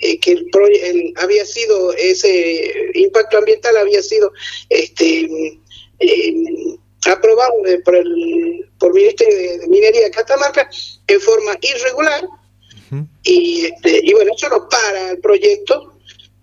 eh, 0.00 0.18
que 0.18 0.32
el, 0.32 1.12
había 1.16 1.44
sido 1.44 1.92
ese 1.94 2.72
impacto 2.94 3.38
ambiental 3.38 3.76
había 3.76 4.02
sido 4.02 4.32
este 4.70 5.58
eh, 5.98 6.34
aprobado 7.06 7.54
por 7.84 7.96
el 7.96 8.70
por 8.78 8.94
Ministerio 8.94 9.36
de, 9.36 9.68
Minería 9.68 10.04
de 10.04 10.10
Catamarca 10.10 10.68
en 11.06 11.20
forma 11.20 11.56
irregular. 11.60 12.26
Y, 13.22 13.66
este, 13.66 14.00
y 14.02 14.12
bueno, 14.14 14.32
eso 14.34 14.48
lo 14.48 14.68
para 14.68 15.12
el 15.12 15.18
proyecto, 15.18 15.99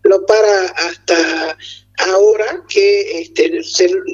lo 0.07 0.25
para 0.25 0.65
hasta 0.67 1.57
ahora 1.97 2.63
que 2.69 3.21
este, 3.21 3.61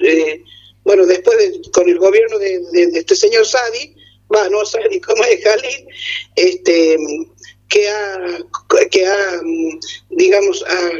eh, 0.03 0.43
bueno, 0.83 1.05
después 1.05 1.37
con 1.71 1.87
el 1.89 1.97
gobierno 1.97 2.37
de, 2.39 2.61
este 2.93 3.15
señor 3.15 3.45
Sadi, 3.45 3.95
va, 4.33 4.49
no 4.49 4.65
Sadi, 4.65 4.99
como 4.99 5.23
es 5.23 5.43
Jalil, 5.43 5.87
este, 6.35 6.97
que 7.69 7.89
ha, 7.89 8.39
que 8.91 9.05
ha 9.05 9.41
digamos, 10.09 10.63
ha 10.67 10.91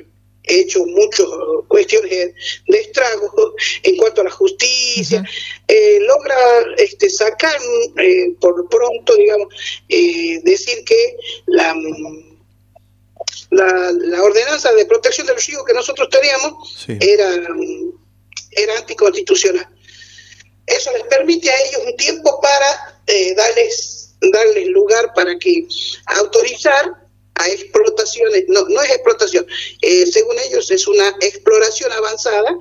hecho 0.44 0.86
muchas 0.86 1.26
cuestiones 1.68 2.34
de 2.68 2.78
estrago 2.80 3.56
en 3.84 3.98
cuanto 3.98 4.22
a 4.22 4.26
la 4.26 4.32
justicia, 4.32 5.24
eh, 5.68 6.00
logra 6.02 6.36
este, 6.78 7.10
sacar 7.10 7.58
eh, 7.98 8.36
por 8.40 8.68
pronto, 8.70 9.16
digamos, 9.16 9.48
eh, 9.90 10.42
decir 10.44 10.84
que 10.86 11.18
la, 11.48 11.76
la, 13.52 14.24
ordenanza 14.24 14.74
de 14.74 14.86
protección 14.86 15.28
del 15.28 15.38
río 15.38 15.64
que 15.64 15.74
nosotros 15.74 16.10
teníamos 16.10 16.86
era, 16.88 17.48
era 18.52 18.78
anticonstitucional. 18.78 19.68
Eso 20.66 20.92
les 20.94 21.04
permite 21.04 21.50
a 21.50 21.62
ellos 21.62 21.82
un 21.86 21.98
tiempo 21.98 22.40
para 22.42 23.00
darles, 23.36 24.16
darles 24.22 24.68
lugar 24.68 25.12
para 25.14 25.38
que 25.38 25.68
autorizar 26.06 27.04
a 27.36 27.50
explotaciones, 27.50 28.46
no, 28.48 28.66
no 28.70 28.82
es 28.82 28.92
explotación, 28.92 29.46
eh, 29.82 30.06
según 30.06 30.38
ellos 30.40 30.70
es 30.72 30.88
una 30.88 31.10
exploración 31.22 31.92
avanzada 31.92 32.58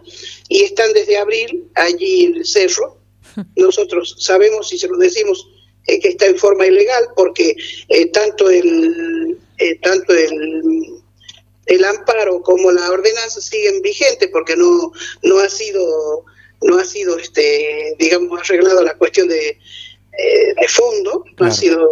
y 0.49 0.63
están 0.65 0.93
desde 0.93 1.19
abril 1.19 1.71
allí 1.75 2.27
en 2.27 2.37
el 2.37 2.47
cerro. 2.47 2.99
Nosotros 3.57 4.17
sabemos 4.19 4.73
y 4.73 4.79
se 4.79 4.89
lo 4.89 4.97
decimos 4.97 5.47
eh, 5.87 6.01
que 6.01 6.09
está 6.09 6.27
en 6.27 6.39
forma 6.39 6.67
ilegal 6.67 7.09
porque 7.17 7.55
eh, 7.89 8.07
tanto 8.07 8.49
el 8.49 9.39
tanto 9.83 10.15
el, 10.15 11.03
el 11.67 11.85
amparo 11.85 12.43
como 12.43 12.71
la 12.71 12.91
ordenanza 12.91 13.41
siguen 13.41 13.83
vigentes 13.83 14.29
porque 14.33 14.57
no 14.57 14.93
no 15.23 15.39
ha 15.39 15.49
sido 15.49 16.25
no 16.63 16.79
ha 16.79 16.85
sido 16.85 17.19
este 17.19 17.97
digamos 17.99 18.41
arreglado 18.41 18.83
la 18.83 18.97
cuestión 18.97 19.29
de, 19.29 19.59
de 20.61 20.69
fondo, 20.69 21.25
no 21.39 21.47
ha 21.47 21.51
sido 21.51 21.89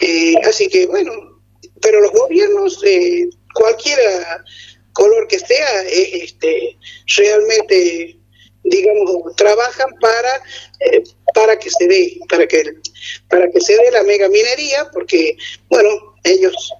eh, 0.00 0.34
así 0.44 0.68
que 0.68 0.86
bueno, 0.86 1.12
pero 1.80 2.00
los 2.00 2.12
gobiernos, 2.12 2.82
eh, 2.84 3.28
cualquiera 3.54 4.44
color 4.92 5.28
que 5.28 5.38
sea, 5.38 5.82
este, 5.82 6.76
realmente, 7.16 8.18
digamos, 8.70 9.34
trabajan 9.36 9.90
para 10.00 10.36
eh, 10.80 11.02
para 11.34 11.58
que 11.58 11.70
se 11.70 11.86
dé, 11.86 12.18
para 12.28 12.46
que 12.46 12.64
para 13.28 13.50
que 13.50 13.60
se 13.60 13.74
dé 13.74 13.90
la 13.90 14.02
mega 14.02 14.28
minería, 14.28 14.88
porque 14.92 15.36
bueno, 15.68 15.88
ellos 16.24 16.72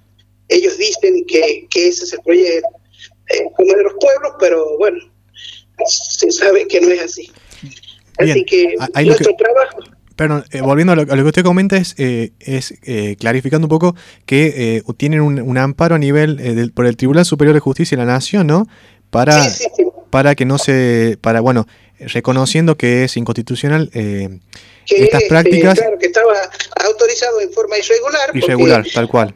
ellos 0.49 0.77
dicen 0.77 1.25
que, 1.25 1.67
que 1.69 1.87
ese 1.89 2.05
es 2.05 2.13
el 2.13 2.21
proyecto 2.21 2.69
como 3.57 3.73
de 3.73 3.83
los 3.83 3.93
pueblos, 3.99 4.33
pero 4.39 4.77
bueno, 4.77 4.97
se 5.85 6.31
sabe 6.31 6.65
que 6.67 6.79
no 6.79 6.89
es 6.89 7.01
así. 7.01 7.31
Así 8.19 8.45
que 8.45 8.75
nuestro 9.03 9.35
trabajo 9.35 9.79
Perdón, 10.17 10.45
eh, 10.49 10.61
volviendo 10.61 10.93
a 10.93 10.95
lo, 10.95 11.05
que 11.05 11.21
usted 11.21 11.43
comenta, 11.43 11.77
es, 11.77 11.93
eh, 11.99 12.31
es 12.39 12.73
eh, 12.87 13.15
clarificando 13.19 13.65
un 13.65 13.69
poco 13.69 13.95
que 14.25 14.81
tienen 14.97 15.21
un, 15.21 15.57
amparo 15.59 15.93
a 15.93 15.99
nivel 15.99 16.71
por 16.73 16.87
el 16.87 16.97
Tribunal 16.97 17.23
Superior 17.23 17.53
de 17.53 17.59
Justicia 17.59 17.95
de 17.95 18.03
la 18.03 18.11
Nación, 18.11 18.47
¿no? 18.47 18.65
Para, 19.11 19.47
para 20.09 20.35
que 20.35 20.45
no 20.45 20.57
se. 20.57 21.17
para 21.21 21.41
Bueno, 21.41 21.67
reconociendo 21.99 22.77
que 22.77 23.03
es 23.03 23.17
inconstitucional 23.17 23.89
estas 24.87 25.23
prácticas. 25.23 25.77
Claro, 25.79 25.97
que 25.97 26.07
estaba 26.07 26.33
autorizado 26.85 27.41
en 27.41 27.51
forma 27.51 27.77
irregular. 27.77 28.35
Irregular, 28.35 28.85
tal 28.93 29.07
cual 29.07 29.35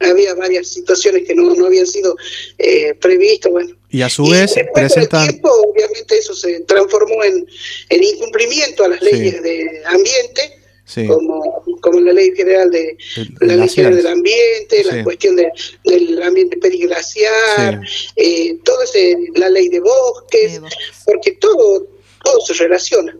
había 0.00 0.34
varias 0.34 0.68
situaciones 0.68 1.26
que 1.26 1.34
no, 1.34 1.54
no 1.54 1.66
habían 1.66 1.86
sido 1.86 2.16
eh, 2.58 2.94
previstas. 2.94 3.52
Bueno. 3.52 3.76
Y 3.90 4.02
a 4.02 4.08
su 4.08 4.28
vez 4.28 4.54
presentan... 4.74 5.28
tiempo, 5.28 5.50
obviamente 5.50 6.18
eso 6.18 6.34
se 6.34 6.60
transformó 6.60 7.22
en, 7.22 7.46
en 7.88 8.02
incumplimiento 8.02 8.84
a 8.84 8.88
las 8.88 9.02
leyes 9.02 9.42
de 9.42 9.82
ambiente, 9.86 10.59
como, 11.06 11.62
como 11.80 12.00
la 12.00 12.12
ley 12.12 12.32
general 12.36 12.70
de 12.70 12.96
la 13.40 13.56
ley 13.56 13.68
general 13.68 13.96
del 13.96 14.06
ambiente, 14.06 14.84
la 14.84 15.04
cuestión 15.04 15.36
de, 15.36 15.50
del 15.84 16.22
ambiente 16.22 16.56
periglaciar, 16.56 17.80
eh, 18.16 18.58
todo 18.64 18.82
ese, 18.82 19.16
la 19.34 19.48
ley 19.48 19.68
de 19.68 19.80
bosques, 19.80 20.60
porque 21.04 21.32
todo, 21.32 21.86
todo 22.22 22.40
se 22.40 22.54
relaciona. 22.54 23.16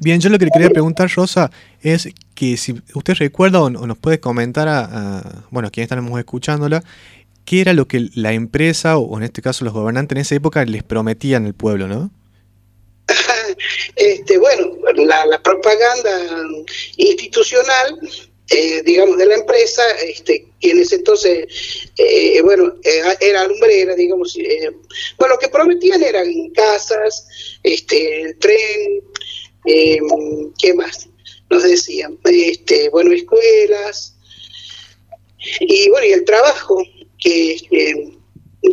Bien, 0.00 0.20
yo 0.20 0.28
lo 0.28 0.38
que 0.38 0.44
le 0.44 0.50
quería 0.52 0.70
preguntar, 0.70 1.10
Rosa, 1.14 1.50
es 1.82 2.08
que 2.34 2.56
si 2.56 2.74
usted 2.94 3.14
recuerda 3.14 3.62
o, 3.62 3.70
nos 3.70 3.98
puede 3.98 4.20
comentar 4.20 4.68
a, 4.68 5.44
bueno, 5.50 5.70
quienes 5.70 5.90
estamos 5.90 6.18
escuchándola, 6.18 6.84
qué 7.44 7.60
era 7.60 7.72
lo 7.72 7.88
que 7.88 8.08
la 8.14 8.32
empresa 8.32 8.98
o 8.98 9.16
en 9.16 9.24
este 9.24 9.42
caso 9.42 9.64
los 9.64 9.74
gobernantes 9.74 10.16
en 10.16 10.20
esa 10.20 10.34
época 10.34 10.64
les 10.64 10.82
prometían 10.82 11.46
al 11.46 11.54
pueblo, 11.54 11.88
¿no? 11.88 12.10
este, 13.96 14.38
bueno, 14.38 14.75
la, 14.94 15.42
propaganda 15.42 16.44
institucional 16.96 17.98
eh, 18.48 18.80
digamos, 18.84 19.18
de 19.18 19.26
la 19.26 19.34
empresa, 19.34 19.82
este, 20.06 20.46
que 20.60 20.70
en 20.70 20.78
ese 20.78 20.96
entonces, 20.96 21.48
eh, 21.98 22.40
bueno, 22.42 22.76
eh, 22.84 23.02
era 23.20 23.40
alumbrera, 23.40 23.96
digamos, 23.96 24.38
bueno, 25.18 25.34
lo 25.34 25.40
que 25.40 25.48
prometían 25.48 26.00
eran 26.00 26.50
casas, 26.50 27.26
este, 27.64 28.36
tren, 28.38 29.02
¿qué 29.64 30.74
más? 30.74 31.08
nos 31.50 31.62
decían, 31.62 32.18
este, 32.24 32.88
bueno, 32.90 33.12
escuelas, 33.12 34.14
y 35.60 35.88
bueno, 35.90 36.06
y 36.06 36.12
el 36.12 36.24
trabajo, 36.24 36.82
que, 37.18 37.56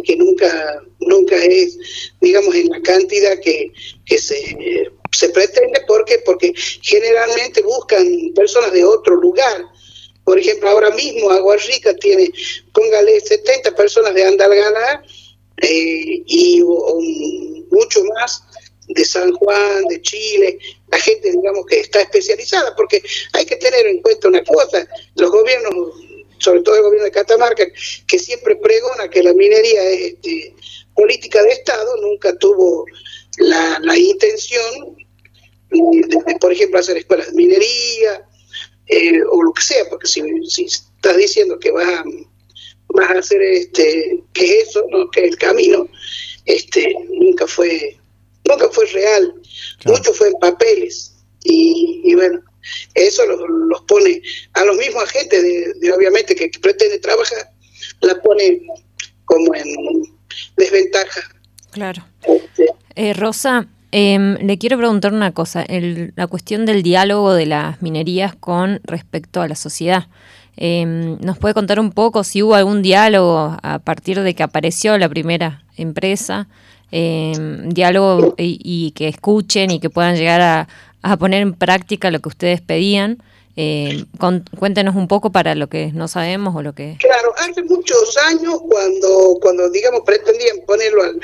que, 0.06 0.16
nunca, 0.16 0.84
nunca 1.00 1.36
es, 1.44 1.78
digamos, 2.22 2.54
en 2.56 2.70
la 2.70 2.82
cantidad 2.82 3.40
que, 3.40 3.72
que 4.06 4.18
se, 4.18 4.92
se 5.14 5.30
pretende, 5.30 5.82
¿por 5.88 6.06
qué? 6.06 6.20
Porque 6.26 6.54
generalmente 6.82 7.62
buscan 7.62 8.06
personas 8.36 8.72
de 8.72 8.84
otro 8.84 9.16
lugar. 9.16 9.66
Por 10.24 10.40
ejemplo, 10.40 10.70
ahora 10.70 10.92
mismo 10.92 11.30
Agua 11.30 11.58
Rica 11.58 11.94
tiene, 11.96 12.32
póngale 12.74 13.20
70 13.20 13.76
personas 13.76 14.14
de 14.14 14.26
Andalgalá 14.26 15.04
eh, 15.58 16.24
y 16.26 16.62
mucho 17.70 18.04
más 18.16 18.44
de 18.88 19.06
San 19.06 19.32
Juan, 19.34 19.86
de 19.86 20.02
Chile, 20.02 20.60
la 20.92 21.00
gente, 21.00 21.32
digamos, 21.32 21.66
que 21.66 21.80
está 21.80 22.02
especializada, 22.02 22.76
porque 22.76 23.02
hay 23.34 23.46
que 23.46 23.56
tener 23.56 23.88
en 23.88 24.02
cuenta 24.02 24.28
una 24.28 24.44
cosa, 24.44 24.88
los 25.16 25.32
gobiernos, 25.32 25.94
sobre 26.40 26.62
todo 26.62 26.76
el 26.76 26.84
gobierno 26.84 27.06
de 27.06 27.12
Catamarca, 27.12 27.66
que 28.08 28.20
siempre 28.20 28.56
pregona 28.58 29.10
que 29.10 29.24
la 29.24 29.34
minería 29.34 29.84
es 29.90 30.14
este, 30.14 30.56
política 30.96 31.42
de 31.44 31.52
Estado, 31.52 31.96
nunca 32.02 32.36
tuvo 32.38 32.86
la, 33.38 33.98
intención 33.98 34.96
de, 34.96 35.03
por 36.40 36.52
ejemplo, 36.52 36.80
hacer 36.80 36.98
escuelas 36.98 37.28
de 37.28 37.34
minería 37.34 38.26
eh, 38.88 39.22
o 39.30 39.44
lo 39.44 39.54
que 39.54 39.62
sea, 39.62 39.86
porque 39.90 40.08
si, 40.08 40.22
si 40.48 40.66
estás 40.66 41.18
diciendo 41.18 41.60
que 41.60 41.72
vas 41.72 41.88
a, 41.88 42.04
vas 42.90 43.10
a 43.10 43.20
hacer 43.20 43.42
este, 43.42 44.24
que 44.34 44.60
eso, 44.60 44.86
¿no? 44.90 45.10
que 45.10 45.26
el 45.26 45.38
camino, 45.38 45.88
este, 46.46 46.96
nunca 47.10 47.48
fue 47.48 47.98
nunca 48.46 48.70
fue 48.70 48.86
real, 48.88 49.34
mucho 49.86 50.14
fue 50.14 50.28
en 50.28 50.34
papeles. 50.34 51.14
Y, 51.44 52.14
bueno, 52.16 52.42
eso 52.94 53.26
los, 53.26 53.82
pone 53.82 54.22
a 54.54 54.64
los 54.64 54.78
mismos 54.78 55.04
agentes, 55.04 55.44
de, 55.80 55.92
obviamente, 55.92 56.36
que, 56.36 56.50
pretende 56.62 57.00
trabajar, 57.00 57.50
la 58.02 58.22
pone 58.22 58.62
como 59.26 59.54
en 59.56 59.68
desventaja. 60.56 61.22
Claro. 61.72 62.06
Este, 62.24 62.68
eh, 62.96 63.14
Rosa, 63.14 63.68
em, 63.94 64.36
le 64.46 64.58
quiero 64.58 64.78
preguntar 64.78 65.14
una 65.14 65.32
cosa, 65.32 65.66
la 65.70 66.28
cuestión 66.28 66.66
del 66.66 66.84
diálogo 66.84 67.34
de 67.34 67.46
las 67.46 67.82
minerías 67.82 68.36
con 68.36 68.82
respecto 68.84 69.42
a 69.42 69.48
la 69.48 69.56
sociedad. 69.56 70.08
Em, 70.58 71.18
¿Nos 71.22 71.38
puede 71.38 71.54
contar 71.54 71.80
un 71.80 71.92
poco 71.92 72.24
si 72.24 72.44
hubo 72.44 72.56
algún 72.56 72.82
diálogo 72.82 73.58
a 73.64 73.80
partir 73.80 74.20
de 74.22 74.36
que 74.36 74.44
apareció 74.44 74.98
la 74.98 75.10
primera 75.10 75.64
empresa? 75.78 76.48
eh, 76.96 77.34
diálogo 77.66 78.36
y, 78.38 78.92
que 78.92 79.08
escuchen 79.08 79.72
y 79.72 79.80
que 79.80 79.90
puedan 79.90 80.16
llegar 80.16 80.68
a 81.02 81.18
poner 81.18 81.42
en 81.42 81.54
práctica 81.54 82.12
lo 82.12 82.20
que 82.20 82.30
ustedes 82.30 82.62
pedían. 82.62 83.18
Eh, 83.56 84.06
cuéntenos 84.58 84.96
un 84.96 85.08
poco 85.08 85.32
para 85.32 85.54
lo 85.54 85.70
que 85.70 85.92
no 85.94 86.08
sabemos 86.08 86.56
o 86.56 86.64
lo 86.64 86.74
que... 86.74 86.98
Claro, 87.00 87.34
hace 87.38 87.62
muchos 87.64 88.18
años 88.30 88.60
cuando, 88.68 89.38
cuando 89.42 89.70
digamos, 89.70 90.02
pretendían 90.04 90.62
ponerlo 90.66 91.04
al, 91.04 91.20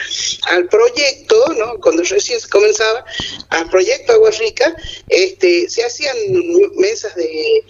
al 0.52 0.68
proyecto, 0.68 1.54
¿no? 1.58 1.80
cuando 1.80 2.04
recién 2.04 2.40
se 2.40 2.48
comenzaba, 2.48 3.04
al 3.50 3.68
proyecto 3.70 4.14
Agua 4.14 4.30
Rica, 4.32 4.76
este, 5.08 5.70
se 5.70 5.84
hacían 5.84 6.16
mesas 6.76 7.16
de, 7.16 7.64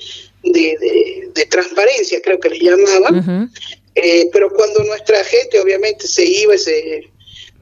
de, 0.43 1.45
transparencia, 1.45 2.19
creo 2.21 2.39
que 2.39 2.49
le 2.49 2.59
llamaban, 2.59 3.49
eh, 3.95 4.29
pero 4.33 4.49
cuando 4.49 4.83
nuestra 4.83 5.23
gente 5.23 5.59
obviamente 5.59 6.05
se 6.05 6.25
iba 6.25 6.55
y 6.55 6.59
se 6.59 7.09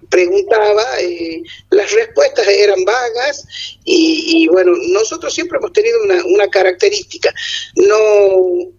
preguntaba, 0.10 1.00
eh, 1.00 1.42
las 1.70 1.92
respuestas 1.92 2.48
eran 2.48 2.84
vagas 2.86 3.46
y, 3.84 4.48
bueno, 4.48 4.74
nosotros 4.90 5.34
siempre 5.34 5.58
hemos 5.58 5.74
tenido 5.74 6.02
una, 6.04 6.24
una 6.26 6.48
característica, 6.48 7.34
no, 7.76 7.98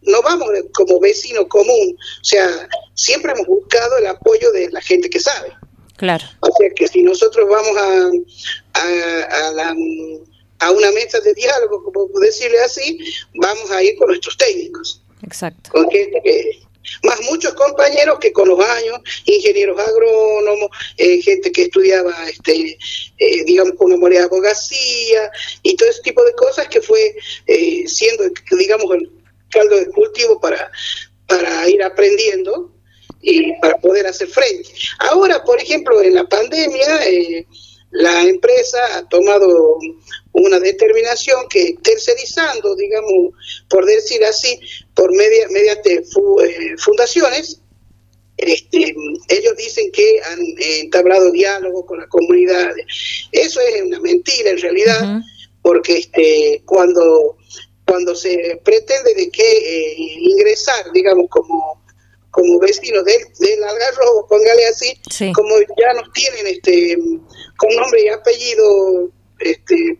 no 0.02 0.22
vamos 0.22 0.48
como 0.74 1.00
vecino 1.00 1.48
común, 1.48 1.96
o 1.98 2.24
sea, 2.24 2.68
siempre 2.94 3.32
hemos 3.32 3.46
buscado 3.46 3.98
el 3.98 4.06
apoyo 4.06 4.50
de 4.52 4.70
la 4.70 4.80
gente 4.80 5.10
que 5.10 5.20
sabe. 5.20 5.52
Claro. 5.96 6.24
O 6.40 6.56
sea 6.56 6.70
que 6.76 6.86
si 6.86 7.02
nosotros 7.02 7.48
vamos 7.48 7.76
a, 7.76 8.10
a, 8.74 9.74
a 10.60 10.70
una 10.70 10.92
mesa 10.92 11.20
de 11.20 11.34
diálogo, 11.34 11.82
como 11.84 12.08
decirle 12.20 12.60
así, 12.60 12.98
vamos 13.34 13.70
a 13.70 13.82
ir 13.82 13.96
con 13.96 14.08
nuestros 14.08 14.36
técnicos. 14.36 15.02
Exacto. 15.22 15.70
Con 15.70 15.90
gente 15.90 16.20
que, 16.22 16.62
más 17.02 17.20
muchos 17.22 17.54
compañeros 17.54 18.18
que 18.18 18.32
con 18.32 18.48
los 18.48 18.60
años, 18.60 19.00
ingenieros 19.24 19.78
agrónomos, 19.78 20.70
eh, 20.96 21.20
gente 21.20 21.52
que 21.52 21.62
estudiaba, 21.62 22.14
este, 22.28 22.78
eh, 23.18 23.44
digamos, 23.44 23.74
con 23.76 23.90
memoria 23.90 24.20
de 24.20 24.26
abogacía 24.26 25.30
y 25.62 25.76
todo 25.76 25.88
ese 25.88 26.02
tipo 26.02 26.24
de 26.24 26.32
cosas 26.34 26.68
que 26.68 26.80
fue 26.80 27.16
eh, 27.46 27.84
siendo, 27.86 28.24
digamos, 28.58 28.94
el 28.94 29.10
caldo 29.50 29.76
de 29.76 29.86
cultivo 29.86 30.40
para, 30.40 30.70
para 31.26 31.68
ir 31.68 31.82
aprendiendo 31.82 32.72
y 33.20 33.52
para 33.60 33.76
poder 33.78 34.06
hacer 34.06 34.28
frente. 34.28 34.70
Ahora, 34.98 35.42
por 35.44 35.60
ejemplo, 35.60 36.00
en 36.02 36.14
la 36.14 36.24
pandemia, 36.24 37.00
la 37.90 38.22
empresa 38.22 38.78
ha 38.96 39.08
tomado 39.08 39.78
una 40.32 40.60
determinación 40.60 41.48
que 41.48 41.76
tercerizando, 41.82 42.76
digamos, 42.76 43.32
por 43.68 43.84
decir 43.86 44.24
así, 44.24 44.60
por 44.98 45.14
media, 45.14 45.46
mediante 45.50 45.94
eh, 45.94 46.76
fundaciones, 46.76 47.60
este, 48.36 48.96
ellos 49.28 49.56
dicen 49.56 49.92
que 49.92 50.20
han 50.24 50.40
entablado 50.58 51.30
diálogo 51.30 51.86
con 51.86 52.00
la 52.00 52.08
comunidad. 52.08 52.72
Eso 53.30 53.60
es 53.60 53.82
una 53.82 54.00
mentira 54.00 54.50
en 54.50 54.58
realidad, 54.58 55.20
porque 55.62 55.98
este, 55.98 56.62
cuando, 56.64 57.36
cuando 57.86 58.16
se 58.16 58.60
pretende 58.64 59.14
de 59.14 59.30
que 59.30 59.48
eh, 59.48 59.94
ingresar, 60.18 60.90
digamos, 60.92 61.26
como 61.30 61.80
como 62.30 62.58
vecinos 62.58 63.04
del, 63.04 63.22
del 63.40 63.64
Algarrobo, 63.64 64.26
póngale 64.28 64.66
así, 64.66 65.00
como 65.32 65.56
ya 65.80 65.94
nos 65.94 66.12
tienen 66.12 66.46
este 66.46 66.96
con 67.56 67.74
nombre 67.74 68.02
y 68.04 68.08
apellido 68.08 69.10
este 69.40 69.98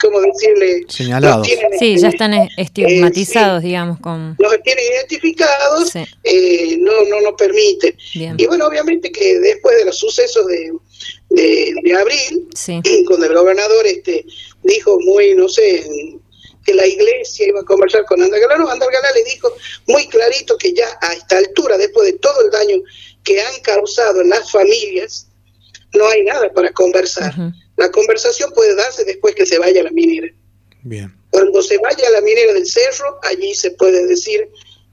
¿cómo 0.00 0.20
decirle? 0.20 0.84
Señalados. 0.88 1.46
sí, 1.78 1.98
ya 1.98 2.08
este, 2.08 2.08
están 2.08 2.48
estigmatizados, 2.56 3.62
digamos. 3.62 4.00
con 4.00 4.36
Los 4.38 4.62
tienen 4.62 4.84
identificados, 4.92 5.94
eh, 5.96 6.76
no, 6.78 7.04
no 7.04 7.20
nos 7.20 7.34
permiten. 7.34 7.96
Y 8.14 8.46
bueno, 8.46 8.66
obviamente 8.66 9.12
que 9.12 9.38
después 9.38 9.76
de 9.76 9.84
los 9.84 9.98
sucesos 9.98 10.46
de, 10.46 10.72
de, 11.30 11.94
abril, 11.94 12.48
cuando 13.06 13.26
el 13.26 13.34
gobernador 13.34 13.86
este 13.86 14.24
dijo 14.62 14.98
muy, 15.00 15.34
no 15.34 15.48
sé, 15.48 15.84
que 16.64 16.74
la 16.74 16.86
iglesia 16.86 17.48
iba 17.48 17.60
a 17.60 17.64
conversar 17.64 18.04
con 18.04 18.22
Andalgalá, 18.22 18.58
no, 18.58 18.68
Andalgalá 18.68 19.12
le 19.12 19.24
dijo 19.24 19.52
muy 19.86 20.06
clarito 20.08 20.56
que 20.56 20.72
ya 20.72 20.86
a 21.00 21.12
esta 21.14 21.38
altura, 21.38 21.78
después 21.78 22.12
de 22.12 22.18
todo 22.18 22.44
el 22.44 22.50
daño 22.50 22.82
que 23.24 23.40
han 23.40 23.60
causado 23.62 24.20
en 24.20 24.30
las 24.30 24.50
familias, 24.50 25.26
no 25.92 26.06
hay 26.08 26.22
nada 26.22 26.50
para 26.52 26.72
conversar. 26.72 27.34
La 27.80 27.90
conversación 27.90 28.52
puede 28.52 28.74
darse 28.74 29.04
después 29.04 29.34
que 29.34 29.46
se 29.46 29.58
vaya 29.58 29.82
la 29.82 29.90
minera. 29.90 30.28
Bien. 30.82 31.16
Cuando 31.30 31.62
se 31.62 31.78
vaya 31.78 32.10
la 32.10 32.20
minera 32.20 32.52
del 32.52 32.66
cerro, 32.66 33.18
allí 33.22 33.54
se 33.54 33.70
puede 33.70 34.06
decir 34.06 34.50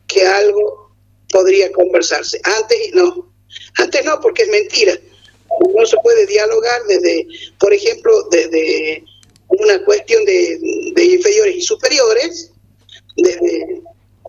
que 0.08 0.26
algo 0.26 0.96
podría 1.30 1.70
conversarse. 1.74 2.40
Antes 2.46 2.94
no. 2.94 3.30
Antes 3.78 4.06
no, 4.06 4.22
porque 4.22 4.44
es 4.44 4.48
mentira. 4.48 4.98
No 5.76 5.86
se 5.86 5.98
puede 5.98 6.26
dialogar 6.28 6.82
desde, 6.88 7.28
por 7.60 7.74
ejemplo, 7.74 8.24
desde 8.32 9.04
una 9.50 9.84
cuestión 9.84 10.24
de, 10.24 10.58
inferiores 10.96 11.58
y 11.58 11.62
superiores, 11.62 12.54
desde, 13.18 13.82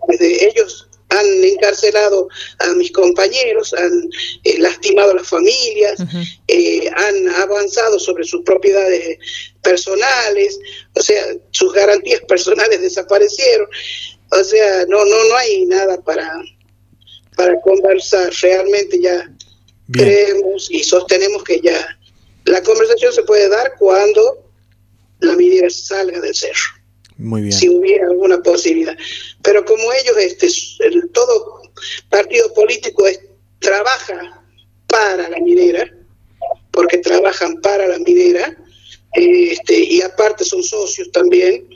desde 0.09 0.49
ellos 0.49 0.88
han 1.09 1.43
encarcelado 1.43 2.27
a 2.59 2.73
mis 2.73 2.91
compañeros, 2.91 3.73
han 3.73 4.09
eh, 4.43 4.59
lastimado 4.59 5.11
a 5.11 5.15
las 5.15 5.27
familias, 5.27 5.99
eh, 6.47 6.89
han 6.95 7.29
avanzado 7.29 7.99
sobre 7.99 8.23
sus 8.23 8.41
propiedades 8.43 9.17
personales, 9.61 10.59
o 10.95 11.01
sea, 11.01 11.23
sus 11.51 11.73
garantías 11.73 12.21
personales 12.21 12.81
desaparecieron, 12.81 13.67
o 14.31 14.43
sea, 14.43 14.85
no, 14.87 15.03
no, 15.05 15.23
no 15.25 15.35
hay 15.35 15.65
nada 15.65 15.99
para, 16.01 16.31
para 17.35 17.59
conversar, 17.61 18.31
realmente 18.41 18.99
ya 19.01 19.31
creemos 19.91 20.69
y 20.69 20.83
sostenemos 20.83 21.43
que 21.43 21.59
ya 21.61 21.97
la 22.45 22.61
conversación 22.61 23.11
se 23.11 23.23
puede 23.23 23.49
dar 23.49 23.73
cuando 23.79 24.51
la 25.19 25.35
minera 25.35 25.69
salga 25.69 26.19
del 26.19 26.35
cerro. 26.35 26.78
Muy 27.19 27.41
bien. 27.41 27.53
Si 27.53 27.67
hubiera 27.69 28.07
alguna 28.07 28.41
posibilidad. 28.41 28.97
Pero 29.43 29.63
como 29.65 29.91
ellos, 29.91 30.17
este, 30.17 30.47
todo 31.13 31.61
partido 32.09 32.51
político 32.53 33.05
es, 33.07 33.19
trabaja 33.59 34.41
para 34.87 35.29
la 35.29 35.37
minera, 35.39 35.93
porque 36.71 36.97
trabajan 36.97 37.59
para 37.61 37.87
la 37.87 37.99
minera, 37.99 38.57
este, 39.13 39.77
y 39.77 40.01
aparte 40.01 40.45
son 40.45 40.63
socios 40.63 41.11
también, 41.11 41.67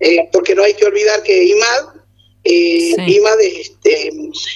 eh, 0.00 0.28
porque 0.30 0.54
no 0.54 0.62
hay 0.62 0.74
que 0.74 0.84
olvidar 0.84 1.22
que 1.22 1.44
IMAD, 1.44 1.84
eh, 2.44 2.94
IMAD 2.98 3.40
este, 3.40 4.12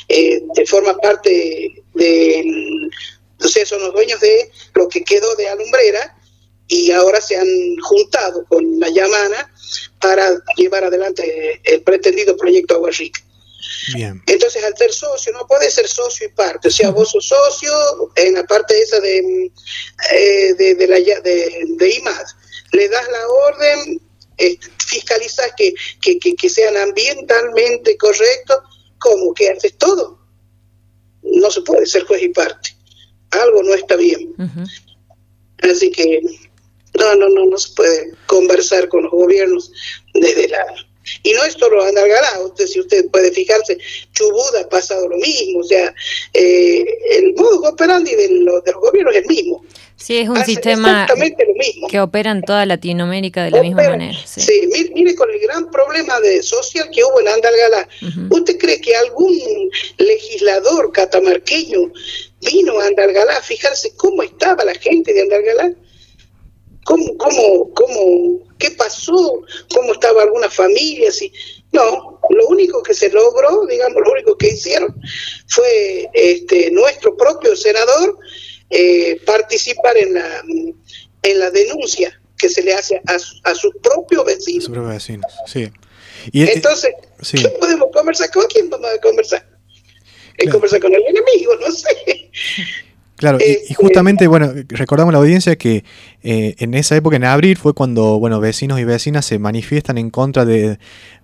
eh, 0.08 0.42
forma 0.66 0.96
parte 0.98 1.82
de, 1.94 2.90
o 3.42 3.48
sea, 3.48 3.64
son 3.64 3.80
los 3.80 3.94
dueños 3.94 4.20
de 4.20 4.50
lo 4.74 4.86
que 4.88 5.02
quedó 5.02 5.34
de 5.36 5.48
alumbrera, 5.48 6.14
y 6.70 6.92
ahora 6.92 7.20
se 7.20 7.36
han 7.36 7.76
juntado 7.82 8.44
con 8.44 8.78
la 8.78 8.88
Yamana 8.88 9.52
para 10.00 10.40
llevar 10.56 10.84
adelante 10.84 11.60
el 11.64 11.82
pretendido 11.82 12.36
proyecto 12.36 12.76
Agua 12.76 12.90
Rica. 12.92 13.20
Bien. 13.92 14.22
Entonces, 14.26 14.62
al 14.62 14.76
ser 14.76 14.92
socio, 14.92 15.32
no 15.32 15.48
puede 15.48 15.68
ser 15.68 15.88
socio 15.88 16.28
y 16.28 16.30
parte. 16.30 16.68
O 16.68 16.70
sea, 16.70 16.90
vos 16.90 17.10
sos 17.10 17.26
socio 17.26 17.72
en 18.14 18.34
la 18.34 18.44
parte 18.44 18.80
esa 18.80 19.00
de, 19.00 19.50
eh, 20.12 20.54
de, 20.54 20.86
la, 20.86 20.96
de, 20.96 21.64
de 21.66 21.94
IMAD. 21.94 22.26
Le 22.70 22.88
das 22.88 23.08
la 23.10 23.28
orden, 23.28 24.00
eh, 24.38 24.56
fiscalizas 24.86 25.52
que, 25.56 25.74
que, 26.00 26.18
que, 26.36 26.48
sean 26.48 26.76
ambientalmente 26.76 27.96
correctos, 27.96 28.58
como 28.98 29.34
que 29.34 29.50
haces 29.50 29.76
todo. 29.76 30.20
No 31.22 31.50
se 31.50 31.62
puede 31.62 31.84
ser 31.86 32.04
juez 32.04 32.22
y 32.22 32.28
parte. 32.28 32.76
Algo 33.30 33.64
no 33.64 33.74
está 33.74 33.96
bien. 33.96 34.34
Así 35.62 35.90
que 35.90 36.20
no, 37.00 37.14
no, 37.14 37.28
no, 37.28 37.46
no 37.46 37.58
se 37.58 37.74
puede 37.74 38.12
conversar 38.26 38.88
con 38.88 39.04
los 39.04 39.12
gobiernos 39.12 39.72
desde 40.14 40.48
la... 40.48 40.64
Y 41.22 41.32
no 41.32 41.42
es 41.44 41.54
solo 41.54 41.82
Andalgalá, 41.82 42.40
usted, 42.44 42.66
si 42.66 42.78
usted 42.78 43.10
puede 43.10 43.32
fijarse, 43.32 43.78
Chubut 44.12 44.54
ha 44.60 44.68
pasado 44.68 45.08
lo 45.08 45.16
mismo, 45.16 45.60
o 45.60 45.64
sea, 45.64 45.92
eh, 46.34 46.84
el 47.12 47.34
modo 47.34 47.68
operandi 47.68 48.14
de, 48.14 48.28
los, 48.28 48.62
de 48.62 48.72
los 48.72 48.80
gobiernos 48.80 49.14
es 49.16 49.22
el 49.22 49.26
mismo. 49.26 49.64
Sí, 50.00 50.16
es 50.16 50.30
un 50.30 50.42
sistema 50.44 51.06
que 51.90 52.00
opera 52.00 52.30
en 52.30 52.40
toda 52.40 52.64
Latinoamérica 52.64 53.44
de 53.44 53.50
la 53.50 53.60
misma 53.60 53.82
manera. 53.82 54.18
Sí, 54.24 54.66
mire, 54.94 55.14
con 55.14 55.30
el 55.30 55.38
gran 55.40 55.70
problema 55.70 56.18
de 56.20 56.42
social 56.42 56.88
que 56.90 57.04
hubo 57.04 57.20
en 57.20 57.28
Andalgalá, 57.28 57.86
¿usted 58.30 58.56
cree 58.56 58.80
que 58.80 58.96
algún 58.96 59.70
legislador 59.98 60.90
catamarqueño 60.92 61.92
vino 62.40 62.80
a 62.80 62.86
Andalgalá 62.86 63.36
a 63.36 63.42
fijarse 63.42 63.92
cómo 63.96 64.22
estaba 64.22 64.64
la 64.64 64.74
gente 64.74 65.12
de 65.12 65.20
Andalgalá? 65.20 65.74
¿Cómo, 66.90 67.16
cómo, 67.18 67.72
cómo, 67.72 68.40
qué 68.58 68.72
pasó? 68.72 69.42
¿Cómo 69.72 69.92
estaba 69.92 70.24
alguna 70.24 70.50
familia? 70.50 71.12
Si, 71.12 71.32
no, 71.70 72.20
lo 72.30 72.48
único 72.48 72.82
que 72.82 72.94
se 72.94 73.10
logró, 73.10 73.64
digamos, 73.66 74.02
lo 74.04 74.10
único 74.10 74.36
que 74.36 74.48
hicieron 74.48 74.92
fue 75.46 76.10
este, 76.12 76.72
nuestro 76.72 77.16
propio 77.16 77.54
senador 77.54 78.18
eh, 78.70 79.20
participar 79.24 79.96
en 79.98 80.14
la, 80.14 80.42
en 81.22 81.38
la 81.38 81.52
denuncia 81.52 82.20
que 82.36 82.48
se 82.48 82.62
le 82.64 82.74
hace 82.74 83.00
a, 83.06 83.14
a 83.50 83.54
sus 83.54 83.72
propios 83.80 84.24
vecinos. 84.24 84.64
sus 84.64 84.72
propios 84.72 84.94
vecinos, 84.94 85.32
sí. 85.46 85.70
Y, 86.32 86.42
Entonces, 86.50 86.92
¿qué 87.30 87.48
podemos 87.50 87.88
conversar? 87.92 88.32
¿Con 88.32 88.46
quién 88.48 88.68
vamos 88.68 88.90
a 88.90 88.98
conversar? 88.98 89.46
conversar 90.50 90.80
con 90.80 90.92
el 90.92 91.02
enemigo? 91.06 91.54
No 91.60 91.70
sé. 91.70 92.30
Claro, 93.20 93.36
y, 93.38 93.50
Este, 93.52 93.74
justamente, 93.74 94.26
bueno, 94.28 94.50
recordamos 94.70 95.10
a 95.10 95.12
la 95.12 95.18
audiencia 95.18 95.54
que 95.56 95.84
eh, 96.22 96.54
en 96.58 96.72
esa 96.72 96.96
época, 96.96 97.16
en 97.16 97.24
abril, 97.24 97.58
fue 97.58 97.74
cuando, 97.74 98.18
bueno, 98.18 98.40
vecinos 98.40 98.80
y 98.80 98.84
vecinas 98.84 99.26
se 99.26 99.38
manifiestan 99.38 99.98
en 99.98 100.08
contra 100.08 100.46
de, 100.46 100.78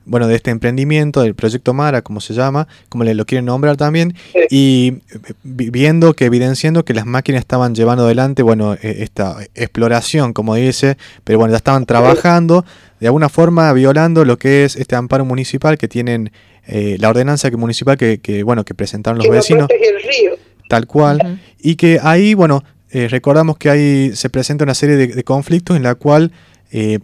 bueno, 0.05 0.29
de 0.29 0.35
este 0.37 0.51
emprendimiento, 0.51 1.23
del 1.23 1.35
proyecto 1.35 1.73
Mara, 1.73 2.03
como 2.03 2.21
se 2.21 2.35
llama, 2.35 2.69
como 2.91 3.03
le 3.05 3.15
lo 3.15 3.25
quieren 3.25 3.47
nombrar 3.47 3.79
también, 3.79 4.15
y 4.51 4.99
eh, 5.11 5.33
vi- 5.43 5.71
viendo 5.71 6.13
que, 6.13 6.27
evidenciando 6.27 6.85
que 6.85 6.93
las 6.93 7.07
máquinas 7.07 7.39
estaban 7.41 7.75
llevando 7.75 8.05
adelante, 8.05 8.43
bueno, 8.43 8.75
eh, 8.75 8.97
esta 9.01 9.39
exploración, 9.55 10.35
como 10.35 10.55
dice, 10.55 10.99
pero 11.25 11.39
bueno, 11.39 11.53
ya 11.53 11.57
estaban 11.57 11.87
trabajando, 11.87 12.67
de 13.01 13.07
alguna 13.07 13.31
forma 13.31 13.73
violando 13.73 14.27
lo 14.27 14.37
que 14.39 14.65
es 14.65 14.77
este 14.77 14.97
amparo 14.97 15.25
municipal 15.25 15.79
que 15.79 15.89
tienen, 15.89 16.31
eh, 16.67 16.97
la 17.01 17.09
ordenanza 17.09 17.51
que 17.51 17.57
municipal 17.57 17.97
que, 17.97 18.19
que, 18.19 18.43
bueno, 18.43 18.65
que 18.67 18.75
presentaron 18.75 19.17
los 19.17 19.25
que 19.25 19.31
no 19.31 19.35
vecinos. 19.37 19.67
protege 19.67 19.89
el 19.97 20.03
río. 20.03 20.33
Tal 20.69 20.87
cual. 20.87 21.41
Y 21.61 21.77
que 21.77 21.99
ahí, 22.03 22.35
bueno, 22.35 22.63
eh, 22.91 23.09
recordamos 23.09 23.57
que 23.59 23.71
ahí 23.71 24.11
se 24.15 24.31
presenta 24.31 24.65
una 24.65 24.75
serie 24.75 24.97
de, 24.97 25.07
de 25.09 25.25
conflictos 25.25 25.77
en 25.77 25.83
la 25.83 25.95
cual 25.95 26.33
eh, 26.71 26.99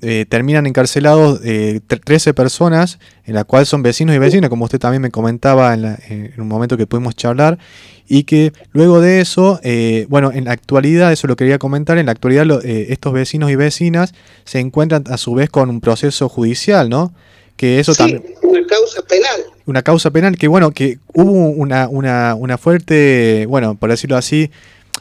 eh, 0.00 0.26
terminan 0.28 0.66
encarcelados 0.66 1.40
eh, 1.44 1.80
tre- 1.88 2.00
13 2.04 2.32
personas, 2.34 2.98
en 3.24 3.34
la 3.34 3.44
cual 3.44 3.66
son 3.66 3.82
vecinos 3.82 4.14
y 4.14 4.18
vecinas, 4.18 4.48
como 4.50 4.64
usted 4.64 4.78
también 4.78 5.02
me 5.02 5.10
comentaba 5.10 5.74
en, 5.74 5.82
la- 5.82 5.98
en 6.08 6.32
un 6.38 6.46
momento 6.48 6.76
que 6.76 6.86
pudimos 6.86 7.16
charlar, 7.16 7.58
y 8.06 8.22
que 8.24 8.52
luego 8.72 9.00
de 9.00 9.20
eso, 9.20 9.60
eh, 9.64 10.06
bueno, 10.08 10.30
en 10.32 10.44
la 10.44 10.52
actualidad, 10.52 11.12
eso 11.12 11.26
lo 11.26 11.34
quería 11.36 11.58
comentar, 11.58 11.98
en 11.98 12.06
la 12.06 12.12
actualidad 12.12 12.46
lo- 12.46 12.62
eh, 12.62 12.86
estos 12.90 13.12
vecinos 13.12 13.50
y 13.50 13.56
vecinas 13.56 14.14
se 14.44 14.60
encuentran 14.60 15.04
a 15.08 15.16
su 15.16 15.34
vez 15.34 15.50
con 15.50 15.68
un 15.68 15.80
proceso 15.80 16.28
judicial, 16.28 16.88
¿no? 16.88 17.12
Que 17.58 17.78
eso 17.80 17.92
Sí, 17.92 17.98
también 17.98 18.24
una 18.42 18.66
causa 18.66 19.02
penal. 19.02 19.40
una 19.66 19.82
causa 19.82 20.10
penal 20.10 20.38
que 20.38 20.48
bueno 20.48 20.70
que 20.70 20.98
hubo 21.12 21.30
una, 21.50 21.88
una, 21.88 22.34
una 22.34 22.56
fuerte 22.56 23.44
bueno 23.46 23.76
por 23.78 23.90
decirlo 23.90 24.16
así 24.16 24.50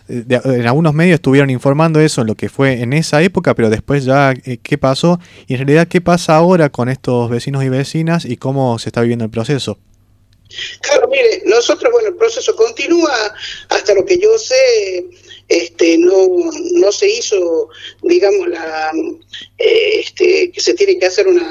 de- 0.10 0.42
en 0.44 0.66
algunos 0.68 0.94
medios 0.94 1.16
estuvieron 1.16 1.50
informando 1.50 2.00
eso 2.02 2.24
lo 2.26 2.36
que 2.36 2.50
fue 2.50 2.82
en 2.82 2.92
esa 2.94 3.22
época 3.22 3.54
pero 3.54 3.70
después 3.70 4.04
ya 4.06 4.32
eh, 4.46 4.58
qué 4.62 4.78
pasó 4.78 5.20
y 5.48 5.54
en 5.54 5.60
realidad 5.60 5.88
qué 5.88 6.02
pasa 6.02 6.36
ahora 6.36 6.70
con 6.70 6.90
estos 6.90 7.30
vecinos 7.30 7.64
y 7.64 7.70
vecinas 7.70 8.26
y 8.26 8.36
cómo 8.38 8.80
se 8.80 8.90
está 8.90 9.02
viviendo 9.02 9.24
el 9.26 9.32
proceso 9.32 9.78
Claro, 10.82 11.10
mire, 11.10 11.44
nosotros, 11.46 11.92
bueno, 11.92 12.08
el 12.08 12.16
proceso 12.16 12.56
continúa. 12.56 13.12
Hasta 13.68 13.94
lo 13.94 14.06
que 14.06 14.18
yo 14.18 14.38
sé, 14.38 15.06
este, 15.50 15.98
no, 15.98 16.14
no 16.76 16.90
se 16.94 17.10
hizo, 17.10 17.68
digamos, 18.02 18.48
la, 18.48 18.92
eh, 19.58 20.00
este, 20.00 20.50
que 20.54 20.62
se 20.62 20.74
tiene 20.74 20.98
que 20.98 21.06
hacer 21.06 21.28
una, 21.28 21.44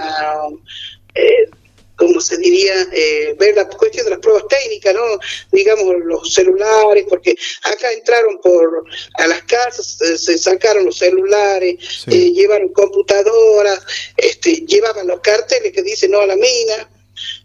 eh, 1.17 1.49
como 1.97 2.21
se 2.21 2.37
diría, 2.37 2.75
eh, 2.93 3.35
ver 3.39 3.57
la 3.57 3.67
cuestión 3.69 4.05
de 4.05 4.11
las 4.11 4.21
pruebas 4.21 4.45
técnicas, 4.49 4.95
¿no? 4.95 5.19
Digamos, 5.51 5.95
los 6.05 6.31
celulares, 6.33 7.07
porque 7.09 7.35
acá 7.63 7.91
entraron 7.91 8.39
por 8.43 8.85
a 9.15 9.27
las 9.27 9.43
casas, 9.45 9.97
se 10.17 10.37
sacaron 10.37 10.85
los 10.85 10.99
celulares, 10.99 11.77
Sí. 12.05 12.11
eh, 12.11 12.33
llevaron 12.33 12.69
computadoras, 12.75 13.81
este, 14.19 14.57
llevaban 14.67 15.07
los 15.07 15.21
carteles 15.21 15.73
que 15.73 15.83
dicen 15.83 16.11
no 16.11 16.21
a 16.21 16.27
la 16.27 16.37
mina, 16.37 16.91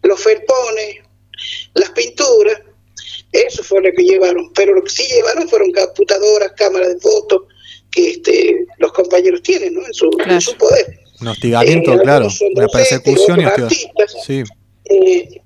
los 0.03 0.21
felpones, 0.21 0.97
las 1.73 1.91
pinturas, 1.91 2.59
eso 3.31 3.63
fue 3.63 3.81
lo 3.81 3.89
que 3.95 4.03
llevaron, 4.03 4.51
pero 4.53 4.73
lo 4.75 4.83
que 4.83 4.89
sí 4.89 5.07
llevaron 5.07 5.47
fueron 5.47 5.71
computadoras, 5.71 6.51
cámaras 6.57 6.89
de 6.89 6.99
fotos 6.99 7.43
que 7.89 8.11
este, 8.11 8.65
los 8.79 8.91
compañeros 8.91 9.41
tienen 9.41 9.73
¿no? 9.75 9.85
en, 9.85 9.93
su, 9.93 10.09
en 10.25 10.41
su 10.41 10.55
poder. 10.57 11.00
Un 11.21 11.27
hostigamiento 11.29 11.93
Eh, 11.93 11.99
claro 12.01 12.27
una 12.55 12.67
persecución 12.67 13.41
y 13.41 13.45
otros 13.45 13.71
hostiga- 13.71 13.91
artistas. 14.03 14.23
sí. 14.25 14.43
Eh, 14.85 15.41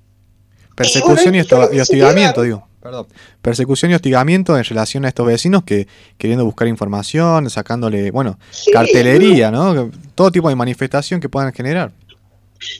persecución 0.74 1.34
y, 1.34 1.42
bueno, 1.42 1.68
y 1.72 1.80
hostigamiento 1.80 2.42
digo 2.42 2.66
perdón. 2.82 3.06
Persecución 3.42 3.90
y 3.90 3.94
hostigamiento 3.94 4.56
en 4.56 4.62
relación 4.64 5.04
a 5.04 5.08
estos 5.08 5.26
vecinos 5.26 5.64
que 5.64 5.88
queriendo 6.18 6.44
buscar 6.44 6.68
información 6.68 7.50
sacándole 7.50 8.10
bueno 8.12 8.38
Sí, 8.50 8.70
cartelería 8.70 9.50
no 9.50 9.90
todo 10.14 10.30
tipo 10.30 10.48
de 10.48 10.54
manifestación 10.56 11.20
que 11.20 11.28
puedan 11.28 11.52
generar. 11.52 11.92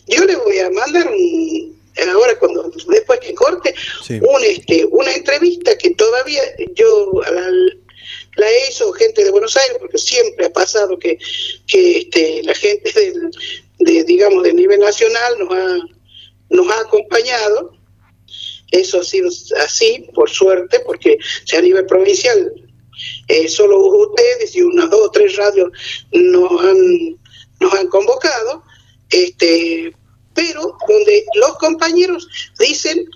Yo 0.07 0.25
le 0.25 0.37
voy 0.37 0.59
a 0.59 0.71
mandar 0.71 1.07
un, 1.09 1.77
ahora 2.15 2.33
cuando 2.39 2.71
después 2.89 3.19
que 3.21 3.35
corte 3.35 3.75
Sí. 4.05 4.15
un 4.15 4.45
este 4.45 4.87
una 4.91 5.13
entrevista 5.13 5.77
que 5.77 5.91
todavía 5.91 6.41
yo 6.75 7.11
la, 7.33 7.51
la 8.37 8.47
hizo 8.69 8.93
gente 8.93 9.25
de 9.25 9.31
Buenos 9.31 9.57
Aires 9.57 9.79
porque 9.81 9.99
siempre 9.99 10.47
ha 10.47 10.53
pasado 10.53 10.99
que, 10.99 11.19
que 11.67 11.99
este, 11.99 12.43
la 12.45 12.55
gente 12.55 12.93
del, 12.93 13.31
de 13.79 14.05
digamos 14.05 14.43
del 14.43 14.57
nivel 14.57 14.81
nacional 14.81 15.39
nos 15.39 15.53
ha 15.53 15.79
nos 16.51 16.69
ha 16.71 16.81
acompañado. 16.81 17.73
Eso 18.71 19.01
ha 19.01 19.05
sido 19.05 19.31
así 19.65 20.07
por 20.15 20.29
suerte 20.29 20.81
porque 20.81 21.19
si 21.45 21.57
a 21.57 21.61
nivel 21.61 21.87
provincial 21.87 22.53
eh, 23.29 23.49
solo 23.49 23.79
ustedes 23.79 24.55
y 24.57 24.63
unas 24.63 24.91
dos 24.91 25.01
o 25.07 25.11
tres 25.11 25.37
radios 25.37 25.71
nos 26.13 26.65
han 26.65 27.19
nos 27.61 27.75
han 27.75 27.87
convocado 27.89 28.63
este 29.11 29.95
pero 30.35 30.77
donde 30.89 31.25
los 31.35 31.57
compañeros 31.59 32.29
dicen 32.59 33.09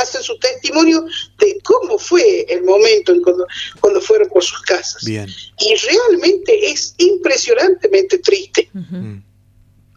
hacen 0.00 0.22
su 0.22 0.38
testimonio 0.38 1.04
de 1.38 1.58
cómo 1.62 1.98
fue 1.98 2.46
el 2.48 2.64
momento 2.64 3.12
en 3.12 3.22
cuando, 3.22 3.46
cuando 3.80 4.00
fueron 4.00 4.28
por 4.28 4.42
sus 4.42 4.60
casas 4.62 5.04
bien 5.04 5.28
y 5.60 5.74
realmente 5.76 6.70
es 6.70 6.94
impresionantemente 6.98 8.18
triste. 8.18 8.68
Mm. 8.72 9.18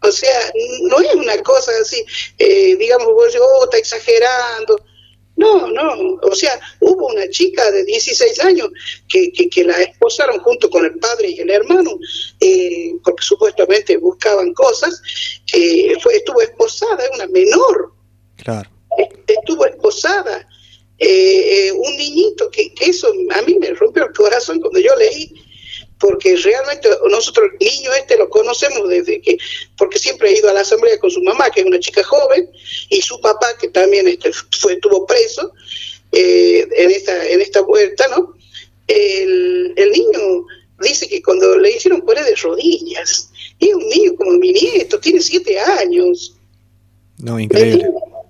o 0.02 0.12
sea, 0.12 0.52
no 0.82 1.00
es 1.00 1.14
una 1.14 1.36
cosa 1.42 1.72
así, 1.80 2.04
eh, 2.38 2.76
digamos, 2.76 3.08
vos 3.08 3.34
oh, 3.40 3.64
está 3.64 3.78
exagerando. 3.78 4.80
No, 5.36 5.68
no, 5.68 6.18
o 6.20 6.34
sea, 6.34 6.58
hubo 6.80 7.06
una 7.06 7.28
chica 7.28 7.70
de 7.70 7.84
16 7.84 8.40
años 8.40 8.70
que, 9.08 9.30
que, 9.30 9.48
que 9.48 9.62
la 9.62 9.80
esposaron 9.82 10.40
junto 10.40 10.68
con 10.68 10.84
el 10.84 10.98
padre 10.98 11.30
y 11.30 11.38
el 11.38 11.50
hermano, 11.50 11.92
eh, 12.40 12.94
porque 13.04 13.22
supuestamente 13.22 13.98
buscaban 13.98 14.52
cosas, 14.52 15.00
eh, 15.54 15.94
fue, 16.02 16.16
estuvo 16.16 16.42
esposada, 16.42 17.04
es 17.04 17.10
una 17.14 17.28
menor, 17.28 17.92
claro 18.36 18.68
estuvo 19.26 19.66
esposada. 19.66 20.48
Eh, 21.00 21.68
eh, 21.68 21.72
un 21.72 21.96
niñito 21.96 22.50
que, 22.50 22.74
que 22.74 22.86
eso 22.86 23.12
a 23.30 23.42
mí 23.42 23.56
me 23.60 23.70
rompió 23.70 24.04
el 24.04 24.12
corazón 24.12 24.60
cuando 24.60 24.80
yo 24.80 24.96
leí 24.96 25.32
porque 26.00 26.34
realmente 26.34 26.88
nosotros 27.08 27.50
el 27.60 27.66
niño 27.68 27.92
este 27.92 28.16
lo 28.16 28.28
conocemos 28.28 28.88
desde 28.88 29.20
que 29.20 29.38
porque 29.76 30.00
siempre 30.00 30.28
ha 30.28 30.36
ido 30.36 30.50
a 30.50 30.52
la 30.52 30.62
asamblea 30.62 30.98
con 30.98 31.12
su 31.12 31.22
mamá 31.22 31.50
que 31.50 31.60
es 31.60 31.66
una 31.66 31.78
chica 31.78 32.02
joven 32.02 32.50
y 32.88 33.00
su 33.00 33.20
papá 33.20 33.46
que 33.60 33.68
también 33.68 34.08
este, 34.08 34.32
fue 34.58 34.72
estuvo 34.72 35.06
preso 35.06 35.52
eh, 36.10 36.66
en 36.76 36.90
esta 36.90 37.28
en 37.28 37.42
esta 37.42 37.60
vuelta 37.60 38.08
no 38.08 38.34
el, 38.88 39.74
el 39.76 39.92
niño 39.92 40.46
dice 40.80 41.08
que 41.08 41.22
cuando 41.22 41.56
le 41.58 41.70
hicieron 41.70 42.02
poner 42.02 42.24
de 42.24 42.34
rodillas 42.34 43.30
es 43.60 43.74
un 43.74 43.88
niño 43.88 44.14
como 44.16 44.32
mi 44.32 44.52
nieto 44.52 45.00
tiene 45.00 45.20
siete 45.20 45.58
años. 45.58 46.34
No 47.18 47.38
increíble 47.38 47.88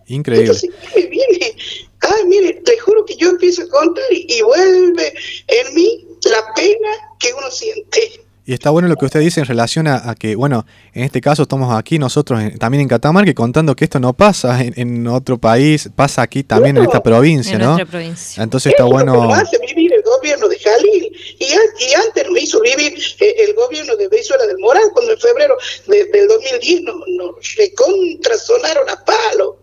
increíble 0.09 0.47
entonces 0.53 0.71
me 0.97 1.07
viene, 1.07 1.55
ay, 2.01 2.25
mire, 2.27 2.55
te 2.65 2.79
juro 2.79 3.05
que 3.05 3.17
yo 3.17 3.31
empiezo 3.31 3.63
a 3.63 3.69
contar 3.69 4.05
y, 4.11 4.27
y 4.29 4.43
vuelve 4.43 5.13
en 5.47 5.75
mí 5.75 6.07
la 6.25 6.55
pena 6.55 6.89
que 7.19 7.33
uno 7.35 7.51
siente. 7.51 8.23
Y 8.45 8.55
está 8.55 8.71
bueno 8.71 8.89
lo 8.89 8.97
que 8.97 9.05
usted 9.05 9.21
dice 9.21 9.41
en 9.41 9.47
relación 9.47 9.87
a, 9.89 10.09
a 10.09 10.15
que, 10.15 10.35
bueno, 10.35 10.65
en 10.95 11.05
este 11.05 11.21
caso 11.21 11.43
estamos 11.43 11.77
aquí 11.77 11.99
nosotros 11.99 12.41
en- 12.41 12.59
también 12.59 12.81
en 12.81 12.89
Catamarca 12.89 13.35
contando 13.35 13.77
que 13.77 13.85
esto 13.85 14.01
no 14.01 14.15
pasa 14.15 14.63
en, 14.63 14.73
en 14.77 15.07
otro 15.07 15.37
país, 15.37 15.91
pasa 15.95 16.23
aquí 16.23 16.43
también 16.45 16.79
en 16.79 16.85
esta 16.85 17.03
provincia, 17.03 17.53
En 17.57 17.61
¿no? 17.61 17.77
provincia. 17.87 18.43
Entonces 18.43 18.73
está 18.73 18.85
es 18.85 18.91
lo 18.91 18.97
que 18.97 19.05
bueno, 19.05 19.25
nos 19.29 19.39
hace 19.39 19.59
vivir 19.59 19.93
el 19.93 20.03
gobierno 20.03 20.49
de 20.49 20.59
Jalil. 20.59 21.13
Y, 21.39 21.45
y 21.45 21.95
antes 21.95 22.27
nos 22.27 22.41
hizo 22.43 22.59
vivir 22.63 22.99
eh, 23.21 23.35
el 23.47 23.55
gobierno 23.55 23.95
de 23.97 24.09
Venezuela 24.09 24.47
del 24.47 24.57
Moral, 24.61 24.85
cuando 24.95 25.13
en 25.13 25.19
febrero 25.21 25.55
de- 25.87 26.05
del 26.07 26.27
2010 26.29 26.83
nos, 26.85 26.95
nos 27.19 27.55
recontrasonaron 27.55 28.89
a 28.89 29.05
palo. 29.05 29.59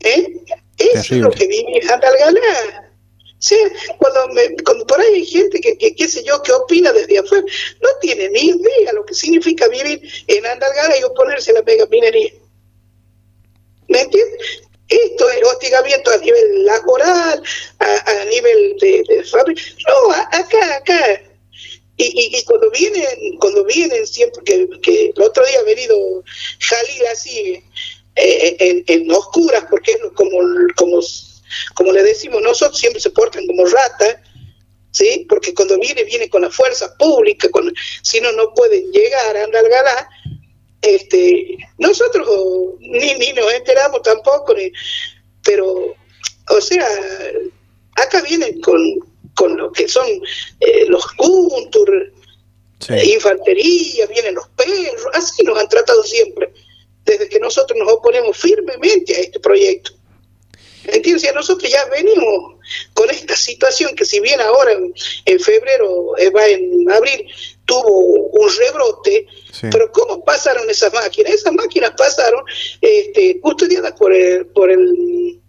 ¿Eh? 0.00 0.26
Eso 0.78 1.14
es 1.14 1.20
lo 1.20 1.30
que 1.30 1.46
vive 1.46 1.78
en 1.80 1.90
Andalgalá. 1.90 2.82
Sí, 3.38 3.56
cuando, 3.98 4.28
me- 4.28 4.56
cuando 4.64 4.86
por 4.86 4.98
ahí 5.00 5.14
hay 5.14 5.26
gente 5.26 5.60
que, 5.60 5.76
que, 5.76 5.94
qué 5.94 6.08
sé 6.08 6.24
yo, 6.24 6.42
que 6.42 6.52
opina 6.52 6.92
desde 6.92 7.18
afuera, 7.18 7.44
no 7.82 7.88
tiene 8.00 8.28
ni 8.30 8.48
idea 8.48 8.92
lo 8.94 9.04
que 9.04 9.14
significa 9.14 9.68
vivir 9.68 10.00
en 10.26 10.46
Andalgalá 10.46 10.98
y 10.98 11.04
oponerse 11.04 11.50
a 11.50 11.54
la 11.54 11.62
mega 11.62 11.86
minería. 11.86 12.32
¿Me 13.88 14.00
entiendes? 14.00 14.62
Esto 14.88 15.28
es 15.30 15.42
hostigamiento 15.42 16.10
a 16.10 16.16
nivel 16.18 16.64
laboral, 16.64 17.42
a, 17.78 18.10
a 18.20 18.24
nivel 18.26 18.76
de, 18.80 19.02
de 19.08 19.24
fábrica. 19.24 19.60
No, 19.88 20.12
acá, 20.12 20.76
acá. 20.76 21.22
Y, 21.98 22.04
y, 22.04 22.38
y 22.38 22.44
cuando 22.44 22.70
vienen, 22.70 23.36
cuando 23.40 23.64
vienen 23.64 24.06
siempre, 24.06 24.42
que, 24.44 24.68
que 24.82 25.12
el 25.14 25.22
otro 25.22 25.44
día 25.46 25.60
ha 25.60 25.64
venido 25.64 26.22
Jalil 26.60 27.06
así, 27.06 27.62
eh, 28.16 28.56
en, 28.58 28.84
en 28.86 29.10
oscuras, 29.12 29.64
porque 29.70 29.92
es 29.92 29.98
como, 30.14 30.38
como, 30.76 31.00
como 31.74 31.92
le 31.92 32.02
decimos 32.02 32.42
nosotros, 32.42 32.78
siempre 32.78 33.00
se 33.00 33.10
portan 33.10 33.46
como 33.46 33.66
ratas, 33.66 34.16
¿sí? 34.90 35.26
Porque 35.28 35.54
cuando 35.54 35.78
viene, 35.78 36.04
viene 36.04 36.28
con 36.28 36.42
la 36.42 36.50
fuerza 36.50 36.96
pública, 36.96 37.50
con, 37.50 37.72
si 38.02 38.20
no, 38.20 38.32
no 38.32 38.52
pueden 38.54 38.90
llegar 38.90 39.36
a 39.36 39.44
Andalgalá. 39.44 40.08
Este, 40.82 41.56
nosotros 41.78 42.28
ni, 42.80 43.14
ni 43.14 43.32
nos 43.32 43.52
enteramos 43.52 44.02
tampoco, 44.02 44.54
ni, 44.54 44.70
pero, 45.42 45.94
o 46.50 46.60
sea, 46.60 46.86
acá 47.96 48.22
vienen 48.22 48.60
con, 48.60 48.80
con 49.34 49.56
lo 49.56 49.72
que 49.72 49.88
son 49.88 50.06
eh, 50.60 50.86
los 50.86 51.04
Kuntur, 51.12 52.12
infantería, 52.88 54.06
vienen 54.06 54.34
los 54.34 54.48
perros, 54.50 55.06
así 55.12 55.42
nos 55.44 55.58
han 55.58 55.68
tratado 55.68 56.02
siempre, 56.04 56.52
desde 57.06 57.28
que 57.28 57.38
nosotros 57.38 57.78
nos 57.78 57.90
oponemos 57.90 58.36
firmemente 58.36 59.16
a 59.16 59.20
este 59.20 59.40
proyecto. 59.40 59.92
¿Entiendes? 60.84 61.24
Y 61.24 61.34
nosotros 61.34 61.70
ya 61.70 61.84
venimos 61.86 62.56
con 62.94 63.10
esta 63.10 63.34
situación 63.34 63.94
que 63.96 64.04
si 64.04 64.20
bien 64.20 64.40
ahora 64.40 64.72
en, 64.72 65.40
febrero, 65.40 66.16
eh, 66.18 66.30
va 66.30 66.46
en 66.46 66.88
abril, 66.90 67.26
tuvo 67.64 68.28
un 68.28 68.48
rebrote, 68.56 69.26
pero 69.72 69.90
¿cómo 69.90 70.24
pasaron 70.24 70.68
esas 70.70 70.92
máquinas? 70.92 71.34
Esas 71.34 71.52
máquinas 71.54 71.92
pasaron 71.96 72.44
este, 72.80 73.40
custodiadas 73.40 73.92
por 73.92 74.12
el, 74.12 74.46
por 74.46 74.70
el 74.70 75.40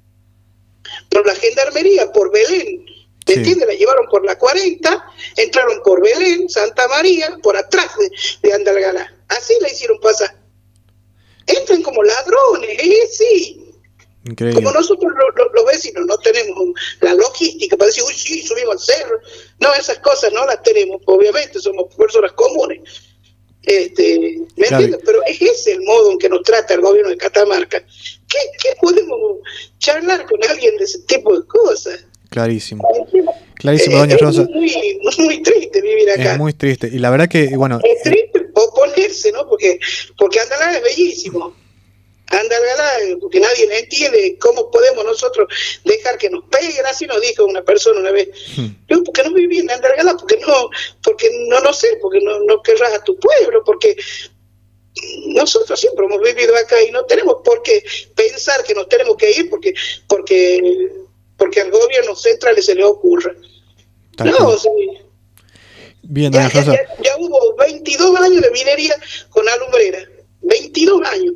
por 1.10 1.26
la 1.26 1.36
gendarmería, 1.36 2.12
por 2.12 2.32
Belén. 2.32 2.86
¿Me 3.28 3.34
entiendes? 3.34 3.68
La 3.68 3.74
llevaron 3.74 4.08
por 4.08 4.24
la 4.26 4.38
40, 4.38 5.06
entraron 5.36 5.82
por 5.84 6.02
Belén, 6.02 6.50
Santa 6.50 6.88
María, 6.88 7.38
por 7.44 7.58
atrás 7.58 7.92
de, 8.00 8.10
de 8.48 8.54
Andalgalá. 8.54 9.14
Así 9.28 9.54
la 9.60 9.70
hicieron 9.70 10.00
pasar. 10.00 10.37
Entran 11.48 11.82
como 11.82 12.04
ladrones, 12.04 12.70
¿eh? 12.80 13.08
Sí. 13.12 13.64
Como 14.36 14.72
nosotros 14.72 15.14
los 15.54 15.66
vecinos 15.66 16.06
no 16.06 16.18
tenemos 16.18 16.70
la 17.02 17.14
logística 17.14 17.78
para 17.78 17.88
decir, 17.88 18.04
uy, 18.06 18.14
sí, 18.14 18.42
subimos 18.42 18.74
al 18.76 18.80
cerro. 18.80 19.20
No, 19.60 19.74
esas 19.74 20.00
cosas 20.00 20.34
no 20.34 20.46
las 20.46 20.62
tenemos, 20.64 21.02
obviamente, 21.06 21.60
somos 21.60 21.94
personas 21.96 22.34
comunes. 22.34 22.82
Este, 23.64 24.40
¿Me 24.56 24.68
entiendes? 24.68 25.02
Pero 25.06 25.24
es 25.26 25.42
ese 25.42 25.74
el 25.74 25.82
modo 25.82 26.12
en 26.12 26.20
que 26.20 26.30
nos 26.30 26.42
trata 26.44 26.74
el 26.74 26.82
gobierno 26.82 27.10
de 27.10 27.18
Catamarca. 27.18 27.80
¿Qué, 27.80 28.38
qué 28.62 28.70
podemos 28.82 29.40
charlar 29.78 30.26
con 30.26 30.44
alguien 30.44 30.78
de 30.78 30.84
ese 30.84 31.00
tipo 31.00 31.38
de 31.38 31.46
cosas? 31.48 32.06
Clarísimo. 32.30 32.88
Clarísimo, 33.56 33.98
doña 33.98 34.18
Rosa. 34.18 34.42
Es 34.44 34.50
muy, 34.50 35.00
muy, 35.18 35.42
triste 35.42 35.82
vivir 35.82 36.12
acá. 36.12 36.34
Es 36.34 36.38
muy 36.38 36.54
triste. 36.54 36.90
Y 36.92 37.00
la 37.00 37.10
verdad 37.10 37.28
que, 37.28 37.56
bueno... 37.56 37.80
Es 37.84 38.04
triste 38.04 38.27
oponerse, 39.08 39.32
¿no? 39.32 39.48
Porque, 39.48 39.80
porque 40.18 40.40
Andalá 40.40 40.78
es 40.78 40.84
bellísimo 40.84 41.56
Andalgalá, 42.30 43.18
porque 43.22 43.40
nadie 43.40 43.68
le 43.68 43.80
entiende 43.80 44.38
cómo 44.40 44.70
podemos 44.70 45.06
nosotros 45.06 45.48
dejar 45.86 46.18
que 46.18 46.30
nos 46.30 46.44
peguen, 46.46 46.86
así 46.86 47.06
nos 47.06 47.22
dijo 47.22 47.46
una 47.46 47.64
persona 47.64 48.02
una 48.02 48.12
vez. 48.12 48.28
Hmm. 48.58 48.68
Yo, 48.90 49.04
porque 49.04 49.24
no 49.24 49.34
viví 49.34 49.60
en 49.60 49.72
Andalgalá, 49.72 50.16
porque 50.18 50.38
no, 50.38 50.70
porque 51.04 51.30
no, 51.48 51.60
no 51.62 51.72
sé, 51.72 51.98
porque 52.02 52.20
no, 52.22 52.40
no 52.42 52.62
querrás 52.62 52.94
a 52.94 53.04
tu 53.04 53.18
pueblo, 53.18 53.64
porque 53.66 53.96
nosotros 55.28 55.80
siempre 55.80 56.06
hemos 56.06 56.22
vivido 56.22 56.56
acá 56.58 56.82
y 56.82 56.92
no 56.92 57.06
tenemos 57.06 57.38
por 57.46 57.62
qué 57.62 57.84
pensar 58.16 58.64
que 58.64 58.74
nos 58.74 58.90
tenemos 58.90 59.16
que 59.16 59.32
ir 59.32 59.50
porque, 59.50 59.74
porque, 60.08 60.92
porque 61.38 61.62
al 61.62 61.72
gobierno 61.72 62.14
central 62.16 62.62
se 62.62 62.76
le 62.76 62.84
ocurra. 62.84 63.34
no, 64.20 64.58
Bien, 66.10 66.32
ya, 66.32 66.50
ya, 66.50 66.64
ya, 66.64 67.18
hubo 67.18 67.56
22 67.58 68.20
años 68.22 68.42
de 68.42 68.52
minería 68.52 68.96
con 69.30 69.48
alumbrera, 69.48 70.00
22 70.42 71.06
años. 71.06 71.34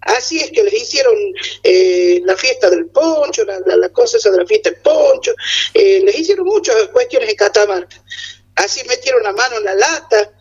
Así 0.00 0.40
es 0.40 0.50
que 0.50 0.64
les 0.64 0.74
hicieron 0.74 1.14
eh, 1.62 2.20
la 2.24 2.36
fiesta 2.36 2.68
del 2.68 2.86
poncho, 2.86 3.44
la, 3.44 3.60
la, 3.60 3.88
cosa 3.90 4.16
esa 4.16 4.30
de 4.30 4.38
la 4.38 4.46
fiesta 4.46 4.70
del 4.70 4.80
poncho, 4.80 5.32
eh, 5.74 6.00
les 6.04 6.18
hicieron 6.18 6.46
muchas 6.46 6.74
cuestiones 6.88 7.28
en 7.28 7.36
Catamarca. 7.36 7.96
Así 8.56 8.86
metieron 8.88 9.22
la 9.22 9.32
mano 9.32 9.58
en 9.58 9.64
la 9.64 9.74
lata, 9.74 10.32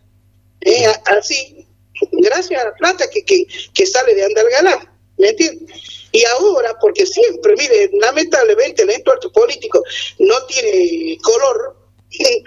eh, 0.62 0.88
así, 1.06 1.68
gracias 2.12 2.62
a 2.62 2.66
la 2.66 2.74
plata 2.74 3.08
que, 3.10 3.24
que, 3.24 3.46
que 3.74 3.86
sale 3.86 4.16
de 4.16 4.26
Andalgalá, 4.26 4.92
¿me 5.18 5.30
entiendes? 5.30 5.72
Y 6.12 6.24
ahora, 6.26 6.76
porque 6.80 7.06
siempre, 7.06 7.56
mire, 7.58 7.92
lamentablemente 8.00 8.84
el 8.84 8.90
entuerto 8.90 9.32
político 9.32 9.84
no 10.20 10.46
tiene 10.46 11.18
color, 11.22 11.78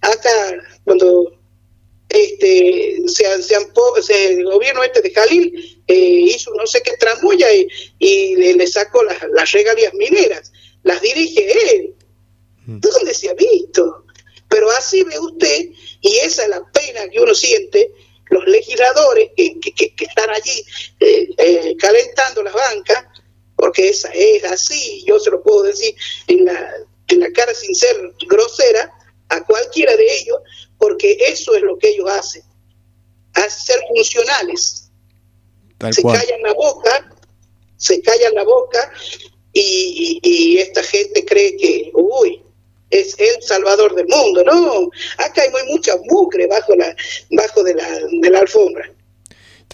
acá 0.00 0.54
cuando 0.84 1.40
este, 2.10 3.02
se, 3.06 3.42
se, 3.42 4.34
el 4.34 4.44
gobierno 4.44 4.82
este 4.82 5.00
de 5.00 5.12
Jalil 5.12 5.82
eh, 5.86 5.94
hizo 5.94 6.52
no 6.54 6.66
sé 6.66 6.82
qué 6.82 6.96
tramoya 6.96 7.46
y, 7.52 8.34
le, 8.36 8.66
sacó 8.66 9.02
las, 9.04 9.52
regalías 9.52 9.94
mineras, 9.94 10.52
las 10.82 11.00
dirige 11.00 11.74
él. 11.74 11.94
Mm. 12.66 12.80
¿Dónde 12.80 13.14
se 13.14 13.30
ha 13.30 13.34
visto? 13.34 14.04
Pero 14.48 14.70
así 14.70 15.04
ve 15.04 15.18
usted, 15.20 15.68
y 16.00 16.16
esa 16.16 16.42
es 16.42 16.48
la 16.48 16.62
pena 16.72 17.08
que 17.08 17.20
uno 17.20 17.34
siente, 17.34 17.92
los 18.30 18.44
legisladores 18.46 19.30
que, 19.36 19.58
que, 19.60 20.04
están 20.04 20.30
allí 20.30 20.64
eh, 20.98 21.28
eh, 21.38 21.76
calentando 21.78 22.42
las 22.42 22.54
bancas, 22.54 23.04
porque 23.54 23.88
esa 23.88 24.08
es 24.10 24.42
así, 24.44 25.04
yo 25.06 25.20
se 25.20 25.30
lo 25.30 25.42
puedo 25.42 25.62
decir 25.62 25.94
en 26.26 26.44
la, 26.44 26.72
en 27.08 27.20
la 27.20 27.30
cara 27.32 27.54
sin 27.54 27.74
ser 27.74 27.96
grosera, 28.26 28.92
a 29.30 29.44
cualquiera 29.44 29.96
de 29.96 30.04
ellos, 30.18 30.38
porque 30.78 31.16
eso 31.20 31.54
es 31.54 31.62
lo 31.62 31.78
que 31.78 31.90
ellos 31.90 32.10
hacen, 32.10 32.42
hacer 33.34 33.80
funcionales. 33.88 34.90
se 35.90 36.02
callan 36.02 36.42
la 36.42 36.52
boca, 36.54 37.10
se 37.76 38.02
callan 38.02 38.34
la 38.34 38.44
boca 38.44 38.92
y, 39.52 40.58
esta 40.58 40.82
gente 40.82 41.24
cree 41.24 41.56
que, 41.56 41.90
uy, 41.94 42.42
es 42.90 43.16
el 43.18 43.42
salvador 43.42 43.94
del 43.94 44.06
mundo. 44.08 44.42
No, 44.44 44.90
acá 45.18 45.42
hay 45.42 45.50
muy 45.50 45.62
mucha 45.72 45.94
mugre 46.04 46.46
bajo 46.46 46.74
la, 46.74 46.94
bajo 47.30 47.62
de 47.62 47.74
la, 47.74 47.88
de 48.20 48.30
la 48.30 48.40
alfombra. 48.40 48.92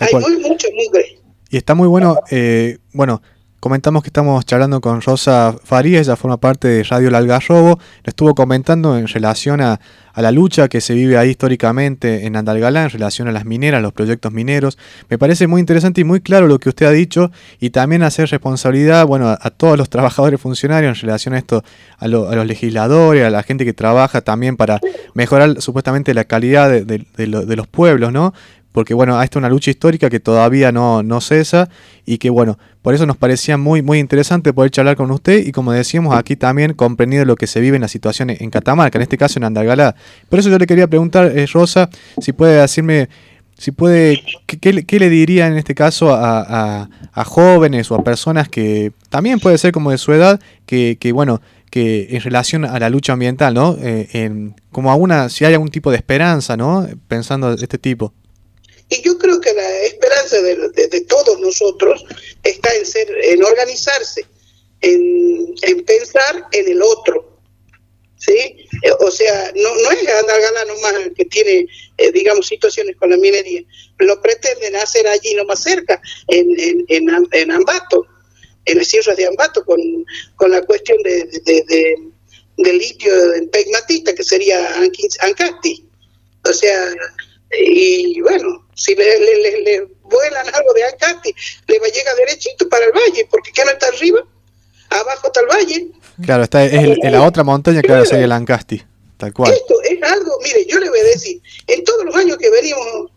hay 0.00 0.14
muy 0.14 0.36
mucha 0.38 0.68
mugre. 0.72 1.18
Y 1.50 1.56
está 1.56 1.74
muy 1.74 1.88
bueno, 1.88 2.18
eh, 2.30 2.78
bueno, 2.92 3.22
Comentamos 3.66 4.04
que 4.04 4.10
estamos 4.10 4.46
charlando 4.46 4.80
con 4.80 5.02
Rosa 5.02 5.52
Farías, 5.64 6.06
ella 6.06 6.14
forma 6.14 6.36
parte 6.36 6.68
de 6.68 6.84
Radio 6.84 7.08
Algarrobo. 7.16 7.70
Nos 7.70 8.06
estuvo 8.06 8.32
comentando 8.32 8.96
en 8.96 9.08
relación 9.08 9.60
a, 9.60 9.80
la 10.14 10.30
lucha 10.30 10.68
que 10.68 10.80
se 10.80 10.94
vive 10.94 11.18
ahí 11.18 11.30
históricamente 11.30 12.26
en 12.26 12.36
Andalgalá, 12.36 12.84
en 12.84 12.90
relación 12.90 13.26
a 13.28 13.32
las 13.32 13.44
mineras, 13.44 13.82
los 13.82 13.92
proyectos 13.92 14.32
mineros. 14.32 14.78
Me 15.10 15.18
parece 15.18 15.48
muy 15.48 15.58
interesante 15.58 16.00
y 16.00 16.04
muy 16.04 16.20
claro 16.20 16.46
lo 16.46 16.58
que 16.60 16.68
usted 16.68 16.86
ha 16.86 16.92
dicho 16.92 17.32
y 17.58 17.70
también 17.70 18.02
hacer 18.04 18.30
responsabilidad 18.30 19.04
bueno, 19.04 19.28
a, 19.28 19.50
todos 19.50 19.76
los 19.76 19.90
trabajadores 19.90 20.40
funcionarios 20.40 20.96
en 20.96 21.02
relación 21.02 21.34
a 21.34 21.38
esto, 21.38 21.64
a, 21.98 22.06
los 22.06 22.46
legisladores, 22.46 23.24
a 23.24 23.30
la 23.30 23.42
gente 23.42 23.64
que 23.64 23.74
trabaja 23.74 24.20
también 24.20 24.56
para 24.56 24.80
mejorar 25.12 25.60
supuestamente 25.60 26.14
la 26.14 26.24
calidad 26.24 26.70
de, 26.70 26.84
de 26.84 27.56
los 27.56 27.66
pueblos, 27.66 28.12
¿no? 28.12 28.32
Porque 28.76 28.92
bueno, 28.92 29.14
esta 29.22 29.38
es 29.38 29.40
una 29.40 29.48
lucha 29.48 29.70
histórica 29.70 30.10
que 30.10 30.20
todavía 30.20 30.70
no, 30.70 31.02
no 31.02 31.22
cesa 31.22 31.70
y 32.04 32.18
que 32.18 32.28
bueno, 32.28 32.58
por 32.82 32.92
eso 32.92 33.06
nos 33.06 33.16
parecía 33.16 33.56
muy, 33.56 33.80
muy 33.80 33.98
interesante 33.98 34.52
poder 34.52 34.70
charlar 34.70 34.96
con 34.96 35.10
usted 35.10 35.46
y 35.46 35.50
como 35.50 35.72
decíamos 35.72 36.14
aquí 36.14 36.36
también 36.36 36.74
comprendido 36.74 37.24
lo 37.24 37.36
que 37.36 37.46
se 37.46 37.62
vive 37.62 37.76
en 37.76 37.80
la 37.80 37.88
situación 37.88 38.28
en 38.28 38.50
Catamarca, 38.50 38.98
en 38.98 39.02
este 39.02 39.16
caso 39.16 39.38
en 39.38 39.44
Andalgalá. 39.44 39.96
Por 40.28 40.40
eso 40.40 40.50
yo 40.50 40.58
le 40.58 40.66
quería 40.66 40.86
preguntar, 40.88 41.32
eh, 41.34 41.46
Rosa, 41.46 41.88
si 42.20 42.34
puede 42.34 42.60
decirme, 42.60 43.08
si 43.56 43.70
puede, 43.70 44.20
¿qué, 44.44 44.98
le 44.98 45.08
diría 45.08 45.46
en 45.46 45.56
este 45.56 45.74
caso 45.74 46.10
a, 46.12 46.86
jóvenes 47.24 47.90
o 47.90 47.94
a 47.94 48.04
personas 48.04 48.50
que 48.50 48.92
también 49.08 49.40
puede 49.40 49.56
ser 49.56 49.72
como 49.72 49.90
de 49.90 49.96
su 49.96 50.12
edad, 50.12 50.38
que, 50.66 50.98
bueno, 51.14 51.40
que 51.70 52.08
en 52.10 52.20
relación 52.20 52.66
a 52.66 52.78
la 52.78 52.90
lucha 52.90 53.14
ambiental, 53.14 53.54
¿no? 53.54 53.74
Eh, 53.80 54.50
como 54.70 54.92
a 54.92 55.28
si 55.30 55.46
hay 55.46 55.54
algún 55.54 55.70
tipo 55.70 55.90
de 55.90 55.96
esperanza, 55.96 56.58
¿no? 56.58 56.86
Pensando 57.08 57.56
de 57.56 57.62
este 57.62 57.78
tipo. 57.78 58.12
Y 58.88 59.02
yo 59.02 59.18
creo 59.18 59.40
que 59.40 59.52
la 59.52 59.82
esperanza 59.82 60.40
de, 60.40 61.00
todos 61.08 61.40
nosotros 61.40 62.04
está 62.42 62.74
en 62.74 62.86
ser, 62.86 63.08
en 63.24 63.42
organizarse, 63.42 64.24
en, 64.80 65.54
pensar 65.84 66.46
en 66.52 66.68
el 66.68 66.82
otro. 66.82 67.40
¿sí? 68.16 68.32
Eh, 68.82 68.92
o 69.00 69.10
sea, 69.10 69.52
no, 69.56 69.74
no 69.74 69.90
es 69.90 70.08
Andalgalá 70.08 70.64
nomás 70.66 70.94
que 71.16 71.24
tiene, 71.24 71.66
eh, 71.98 72.12
digamos, 72.12 72.46
situaciones 72.46 72.96
con 72.96 73.10
la 73.10 73.16
minería. 73.16 73.62
Lo 73.98 74.20
pretenden 74.22 74.76
hacer 74.76 75.06
allí 75.08 75.34
nomás 75.34 75.62
cerca, 75.62 76.00
en, 76.28 76.48
en, 76.88 77.08
en, 77.32 77.50
Ambato, 77.50 78.06
en 78.66 78.78
las 78.78 78.86
sierras 78.86 79.16
de 79.16 79.26
Ambato, 79.26 79.64
con, 79.64 79.80
con 80.36 80.52
la 80.52 80.62
cuestión 80.62 81.02
de, 81.02 81.24
de, 81.44 82.72
litio 82.72 83.34
en 83.34 83.48
pegmatita, 83.48 84.14
que 84.14 84.22
sería 84.22 84.76
Ancasti. 85.20 85.88
O 86.48 86.52
sea, 86.52 86.94
y 87.50 88.20
bueno, 88.20 88.66
si 88.74 88.94
le, 88.94 89.18
le, 89.18 89.60
le, 89.62 89.88
vuelan 90.02 90.46
algo 90.54 90.72
de 90.74 90.84
Ancasti, 90.84 91.34
le 91.68 91.78
va 91.78 91.86
a 91.86 91.90
llegar 91.90 92.16
derechito 92.16 92.68
para 92.68 92.86
el 92.86 92.92
valle, 92.92 93.26
porque 93.30 93.52
¿qué 93.52 93.64
no 93.64 93.70
está 93.70 93.88
arriba? 93.88 94.20
Abajo 94.90 95.26
está 95.26 95.40
el 95.40 95.46
valle. 95.46 95.88
Claro, 96.24 96.44
está 96.44 96.64
en, 96.64 96.96
la 97.00 97.22
otra 97.22 97.44
montaña, 97.44 97.82
claro, 97.82 98.04
sería 98.04 98.24
el 98.24 98.32
Ancasti, 98.32 98.82
tal 99.16 99.32
cual. 99.32 99.52
Esto 99.52 99.74
es 99.82 100.02
algo, 100.02 100.38
mire, 100.42 100.66
yo 100.66 100.78
le 100.78 100.88
voy 100.88 100.98
a 100.98 101.04
decir, 101.04 101.40
en 101.66 101.84
todos 101.84 102.04
los 102.04 102.16
años 102.16 102.36
que 102.38 102.50
venimos, 102.50 103.10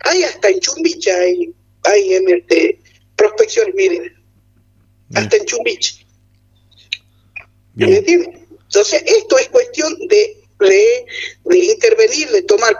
hay 0.00 0.22
hasta 0.22 0.48
en 0.48 0.60
Chumbicha, 0.60 1.14
hay, 1.16 1.52
hay 1.84 2.14
este, 2.14 2.80
prospecciones, 3.16 3.74
miren, 3.74 4.12
hasta 5.14 5.36
en 5.36 5.44
Chumbicha. 5.44 5.94
¿Me 7.74 7.98
entiendes? 7.98 8.28
Entonces, 8.64 9.02
esto 9.06 9.38
es 9.38 9.48
cuestión 9.48 9.94
de, 10.08 10.42
de, 10.60 11.06
de 11.44 11.58
intervenir, 11.58 12.30
de 12.30 12.42
tomar 12.42 12.74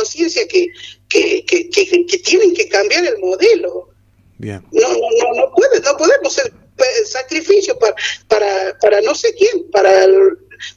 conciencia 0.00 0.46
que, 0.48 0.68
que, 1.08 1.44
que, 1.44 1.70
que, 1.70 2.18
tienen 2.18 2.54
que 2.54 2.68
cambiar 2.68 3.04
el 3.04 3.18
modelo. 3.18 3.88
No, 4.38 4.60
no, 4.72 4.88
no, 4.90 5.34
no, 5.36 5.54
puede, 5.54 5.80
no 5.80 5.96
podemos 5.96 6.32
ser 6.32 6.52
sacrificio 7.04 7.78
para, 7.78 7.94
para, 8.26 8.78
para 8.78 9.00
no 9.02 9.14
sé 9.14 9.34
quién, 9.34 9.70
para 9.70 10.06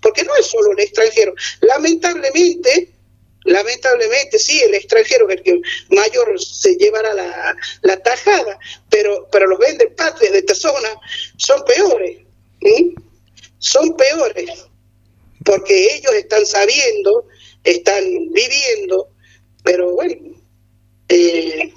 porque 0.01 0.23
no 0.23 0.35
es 0.35 0.45
solo 0.47 0.71
el 0.71 0.79
extranjero. 0.79 1.33
Lamentablemente, 1.61 2.89
lamentablemente 3.45 4.39
sí, 4.39 4.61
el 4.61 4.73
extranjero 4.73 5.29
es 5.29 5.37
el 5.37 5.43
que 5.43 5.61
mayor 5.89 6.39
se 6.41 6.75
llevará 6.75 7.13
la, 7.13 7.55
la 7.81 7.97
tajada, 7.97 8.59
pero, 8.89 9.27
pero 9.31 9.47
los 9.47 9.59
vende 9.59 9.87
patrias 9.87 10.33
de 10.33 10.39
esta 10.39 10.55
zona 10.55 10.89
son 11.37 11.63
peores, 11.65 12.17
son 13.59 13.95
peores, 13.95 14.65
porque 15.43 15.95
ellos 15.95 16.13
están 16.13 16.45
sabiendo, 16.45 17.27
están 17.63 18.03
viviendo, 18.31 19.09
pero 19.63 19.91
bueno, 19.91 20.15
eh, 21.09 21.73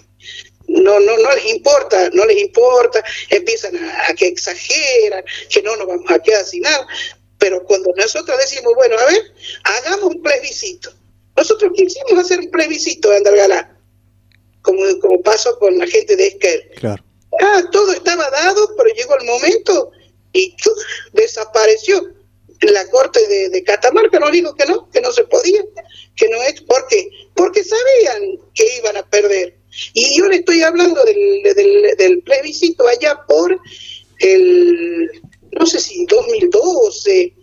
no, 0.68 0.98
no, 1.00 1.16
no 1.18 1.34
les 1.34 1.46
importa, 1.46 2.10
no 2.12 2.24
les 2.24 2.38
importa, 2.38 3.02
empiezan 3.30 3.76
a, 3.76 4.14
que 4.14 4.26
exageran, 4.26 5.24
que 5.48 5.62
no 5.62 5.76
nos 5.76 5.86
vamos 5.86 6.10
a 6.10 6.18
quedar 6.18 6.44
sin 6.44 6.62
nada, 6.62 6.86
pero 7.38 7.62
cuando 7.64 7.92
nosotros 7.96 8.36
decimos, 8.38 8.72
bueno, 8.74 8.98
a 8.98 9.06
ver, 9.06 9.22
hagamos 9.64 10.14
un 10.14 10.22
plebiscito. 10.22 10.92
Nosotros 11.36 11.72
quisimos 11.76 12.18
hacer 12.18 12.40
un 12.40 12.50
plebiscito 12.50 13.10
de 13.10 13.18
Andalgalá, 13.18 13.78
como, 14.62 14.82
como 15.00 15.22
pasó 15.22 15.58
con 15.58 15.78
la 15.78 15.86
gente 15.86 16.16
de 16.16 16.28
Esquel. 16.28 16.70
Claro. 16.76 17.04
Ah, 17.40 17.62
todo 17.70 17.92
estaba 17.92 18.30
dado, 18.30 18.74
pero 18.76 18.94
llegó 18.94 19.16
el 19.18 19.26
momento 19.26 19.92
y 20.32 20.54
desapareció. 21.12 22.14
La 22.62 22.88
corte 22.88 23.26
de, 23.28 23.50
de, 23.50 23.62
Catamarca 23.62 24.18
nos 24.18 24.32
dijo 24.32 24.54
que 24.54 24.64
no, 24.64 24.88
que 24.88 25.02
no 25.02 25.12
se 25.12 25.24
podía, 25.24 25.62
que 26.14 26.28
no 26.28 26.42
es, 26.42 26.62
¿por 26.62 26.86
qué? 26.88 27.06
Porque 27.36 27.62
sabían 27.62 28.40
que 28.54 28.78
iban 28.78 28.96
a 28.96 29.08
perder 29.08 29.56
y 29.92 30.16
yo 30.16 30.26
le 30.26 30.36
estoy 30.36 30.62
hablando 30.62 31.02
del, 31.04 31.42
del, 31.96 32.22
plebiscito 32.22 32.86
allá 32.88 33.20
por 33.28 33.58
el, 34.20 35.10
no 35.52 35.66
sé 35.66 35.80
si 35.80 36.06
2012 36.06 37.34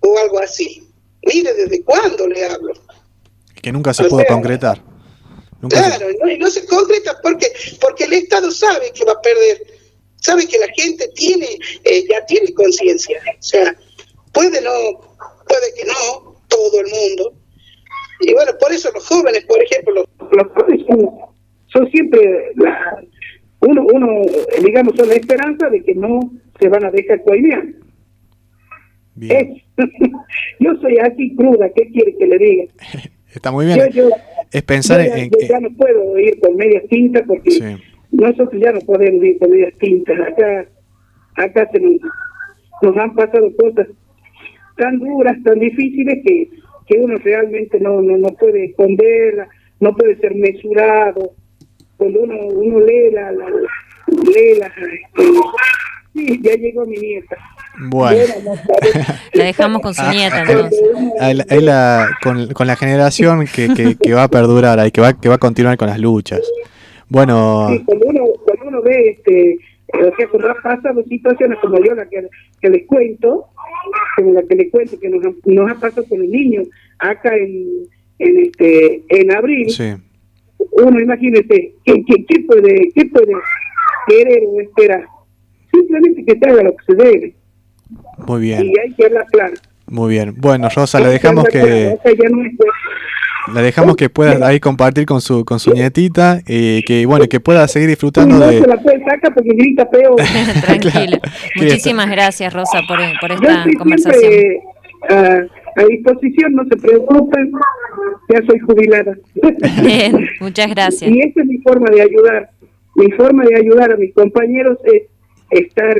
o 0.00 0.18
algo 0.18 0.40
así. 0.40 0.88
Mire, 1.22 1.54
¿desde 1.54 1.82
cuándo 1.82 2.26
le 2.26 2.44
hablo? 2.44 2.72
Que 3.62 3.72
nunca 3.72 3.94
se 3.94 4.04
pudo 4.04 4.24
concretar. 4.26 4.82
claro, 5.68 6.08
No, 6.20 6.30
y 6.30 6.38
no 6.38 6.50
se 6.50 6.66
concreta 6.66 7.18
porque, 7.22 7.52
porque 7.80 8.04
el 8.04 8.14
Estado 8.14 8.50
sabe 8.50 8.92
que 8.92 9.04
va 9.04 9.12
a 9.12 9.22
perder, 9.22 9.66
sabe 10.20 10.46
que 10.46 10.58
la 10.58 10.68
gente 10.68 11.08
tiene, 11.14 11.58
eh, 11.84 12.06
ya 12.08 12.24
tiene 12.26 12.52
conciencia. 12.54 13.20
O 13.38 13.42
sea, 13.42 13.76
puede 14.32 14.60
no, 14.60 14.72
puede 15.48 15.74
que 15.76 15.84
no, 15.84 16.42
todo 16.48 16.80
el 16.80 16.88
mundo. 16.88 17.34
Y 18.20 18.32
bueno, 18.32 18.52
por 18.60 18.72
eso 18.72 18.90
los 18.92 19.06
jóvenes, 19.06 19.44
por 19.46 19.62
ejemplo, 19.62 19.94
los, 19.94 20.08
los 20.32 20.52
jóvenes 20.52 20.86
son 21.66 21.90
siempre 21.90 22.52
la, 22.56 23.02
uno, 23.60 23.84
uno, 23.92 24.22
digamos, 24.64 24.94
son 24.96 25.08
la 25.08 25.14
esperanza 25.14 25.68
de 25.70 25.82
que 25.82 25.94
no 25.94 26.20
se 26.60 26.68
van 26.68 26.84
a 26.84 26.90
dejar 26.90 27.22
coimear. 27.22 27.64
yo 30.60 30.76
soy 30.80 30.98
así 30.98 31.34
cruda, 31.36 31.70
¿qué 31.74 31.88
quiere 31.90 32.16
que 32.16 32.26
le 32.26 32.38
diga? 32.38 32.64
Está 33.34 33.50
muy 33.50 33.66
bien. 33.66 33.78
es 34.50 34.62
pensar 34.62 35.00
en... 35.00 35.30
Yo 35.30 35.46
ya 35.48 35.60
no 35.60 35.70
puedo 35.76 36.18
ir 36.18 36.40
con 36.40 36.56
medias 36.56 36.84
tintas 36.88 37.22
porque 37.26 37.78
nosotros 38.10 38.62
ya 38.62 38.72
no 38.72 38.80
podemos 38.80 39.22
ir 39.24 39.38
con 39.38 39.50
medias 39.50 39.74
tintas. 39.78 40.18
Acá, 40.20 40.66
acá 41.36 41.68
se 41.70 41.80
nos, 41.80 42.96
han 42.96 43.14
pasado 43.14 43.54
cosas 43.56 43.88
tan 44.78 44.98
duras, 44.98 45.36
tan 45.44 45.58
difíciles 45.58 46.18
que, 46.24 46.48
que 46.86 46.98
uno 46.98 47.16
realmente 47.18 47.80
no, 47.80 48.00
no, 48.00 48.16
no 48.16 48.28
puede 48.28 48.66
esconderla, 48.66 49.48
no 49.80 49.94
puede 49.94 50.16
ser 50.16 50.34
mesurado 50.34 51.34
cuando 51.96 52.20
uno, 52.20 52.34
uno 52.48 52.80
lee 52.80 53.10
la, 53.10 53.32
la, 53.32 53.46
lee 53.48 54.58
la, 54.58 54.66
este, 54.66 55.22
sí, 56.14 56.40
ya 56.42 56.54
llegó 56.54 56.84
mi 56.84 56.96
nieta. 56.96 57.36
Bueno, 57.88 58.34
la 59.32 59.44
dejamos 59.44 59.82
con 59.82 59.94
su 59.94 60.02
ah, 60.02 60.12
nieta. 60.12 60.44
Ah, 61.20 61.32
la, 61.32 62.08
con, 62.22 62.48
con, 62.48 62.66
la 62.66 62.76
generación 62.76 63.46
que, 63.46 63.68
que, 63.74 63.96
que, 63.96 64.12
va 64.14 64.24
a 64.24 64.28
perdurar 64.28 64.78
ahí, 64.78 64.90
que 64.90 65.00
va, 65.00 65.18
que 65.18 65.28
va 65.28 65.36
a 65.36 65.38
continuar 65.38 65.76
con 65.76 65.88
las 65.88 65.98
luchas. 65.98 66.40
Bueno, 67.08 67.68
sí, 67.70 67.82
cuando, 67.84 68.06
uno, 68.06 68.24
cuando 68.44 68.68
uno 68.68 68.82
ve, 68.82 69.10
este, 69.10 69.58
o 69.92 70.16
sea, 70.16 70.28
cuando 70.28 70.50
ha 70.50 70.54
pasado 70.54 71.02
situaciones 71.04 71.58
como 71.60 71.78
yo, 71.84 71.94
la 71.94 72.06
que, 72.08 72.28
que 72.60 72.70
les 72.70 72.86
cuento, 72.86 73.46
como 74.16 74.32
la 74.32 74.42
que 74.42 74.54
les 74.56 74.70
cuento, 74.70 74.98
que 74.98 75.08
nos, 75.08 75.22
nos 75.44 75.70
ha 75.70 75.74
pasado 75.74 76.06
con 76.08 76.22
el 76.22 76.30
niño 76.30 76.62
acá 76.98 77.36
en, 77.36 77.86
en, 78.18 78.38
este, 78.40 79.02
en 79.08 79.32
abril. 79.32 79.70
Sí 79.70 79.94
uno 80.58 81.00
imagínese, 81.00 81.74
¿qué, 81.84 82.04
qué, 82.06 82.40
puede, 82.46 82.90
¿qué 82.94 83.04
puede 83.06 83.32
querer 84.08 84.42
o 84.46 84.60
esperar? 84.60 85.06
Simplemente 85.72 86.24
que 86.24 86.38
se 86.38 86.50
haga 86.50 86.62
lo 86.62 86.76
que 86.76 86.84
se 86.86 86.94
debe. 86.94 87.34
Muy 88.26 88.40
bien. 88.40 88.64
Y 88.64 88.78
hay 88.78 88.92
que 88.94 89.06
hablar 89.06 89.26
claro. 89.30 89.54
Muy 89.86 90.10
bien. 90.10 90.34
Bueno, 90.36 90.68
Rosa, 90.74 91.00
le 91.00 91.08
dejamos 91.08 91.44
que... 91.44 91.98
La 93.52 93.62
dejamos 93.62 93.96
que 93.96 94.08
pueda 94.08 94.46
ahí 94.46 94.60
compartir 94.60 95.06
con 95.06 95.20
su 95.20 95.44
con 95.44 95.60
su 95.60 95.72
nietita 95.72 96.40
y 96.46 96.82
que 96.82 97.06
bueno 97.06 97.26
que 97.28 97.40
pueda 97.40 97.66
seguir 97.68 97.88
disfrutando 97.88 98.38
no 98.38 98.46
de. 98.46 98.60
Se 98.60 98.66
la 98.66 98.80
puede 98.80 98.98
sacar 99.04 99.34
porque 99.34 99.50
grita 99.54 99.88
peor. 99.88 100.16
Tranquilo. 100.64 101.18
Muchísimas 101.56 102.10
gracias 102.10 102.52
Rosa 102.52 102.80
por, 102.88 102.98
por 103.20 103.32
esta 103.32 103.64
conversación. 103.78 104.32
Ah, 105.08 105.40
a 105.76 105.84
disposición, 105.84 106.52
no 106.54 106.64
se 106.64 106.76
preocupen, 106.76 107.52
ya 108.30 108.40
soy 108.46 108.58
jubilada. 108.60 109.14
Bien, 109.82 110.26
muchas 110.40 110.70
gracias. 110.70 111.10
Y 111.10 111.20
esa 111.20 111.42
es 111.42 111.46
mi 111.46 111.58
forma 111.58 111.90
de 111.90 112.02
ayudar. 112.02 112.50
Mi 112.94 113.10
forma 113.12 113.44
de 113.44 113.56
ayudar 113.56 113.92
a 113.92 113.96
mis 113.96 114.14
compañeros 114.14 114.78
es 114.84 115.02
estar 115.50 115.96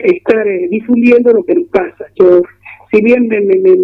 estar 0.00 0.48
eh, 0.48 0.68
difundiendo 0.70 1.32
lo 1.32 1.44
que 1.44 1.54
nos 1.54 1.68
pasa. 1.68 2.06
Yo, 2.16 2.42
si 2.90 3.02
bien 3.02 3.28
me, 3.28 3.40
me, 3.40 3.56
me, 3.56 3.76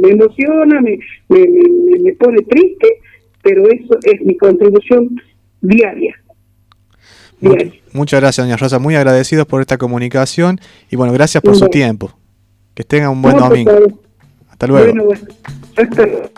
me 0.00 0.08
emociona, 0.10 0.80
me, 0.80 0.98
me, 1.28 2.12
pone 2.14 2.42
triste, 2.42 2.88
pero 3.42 3.68
eso 3.68 3.98
es 4.04 4.20
mi 4.22 4.36
contribución 4.36 5.20
diaria. 5.60 6.14
Muchas 7.92 8.20
gracias, 8.20 8.46
doña 8.46 8.56
Rosa. 8.56 8.78
Muy 8.78 8.96
agradecidos 8.96 9.46
por 9.46 9.60
esta 9.60 9.78
comunicación 9.78 10.60
y 10.90 10.96
bueno, 10.96 11.12
gracias 11.12 11.42
por 11.42 11.56
su 11.56 11.68
tiempo. 11.68 12.12
Que 12.74 12.82
tenga 12.84 13.10
un 13.10 13.22
buen 13.22 13.36
domingo. 13.36 13.72
Hasta 14.50 14.66
luego. 14.66 14.92
Bueno, 14.92 15.04
bueno. 15.04 16.30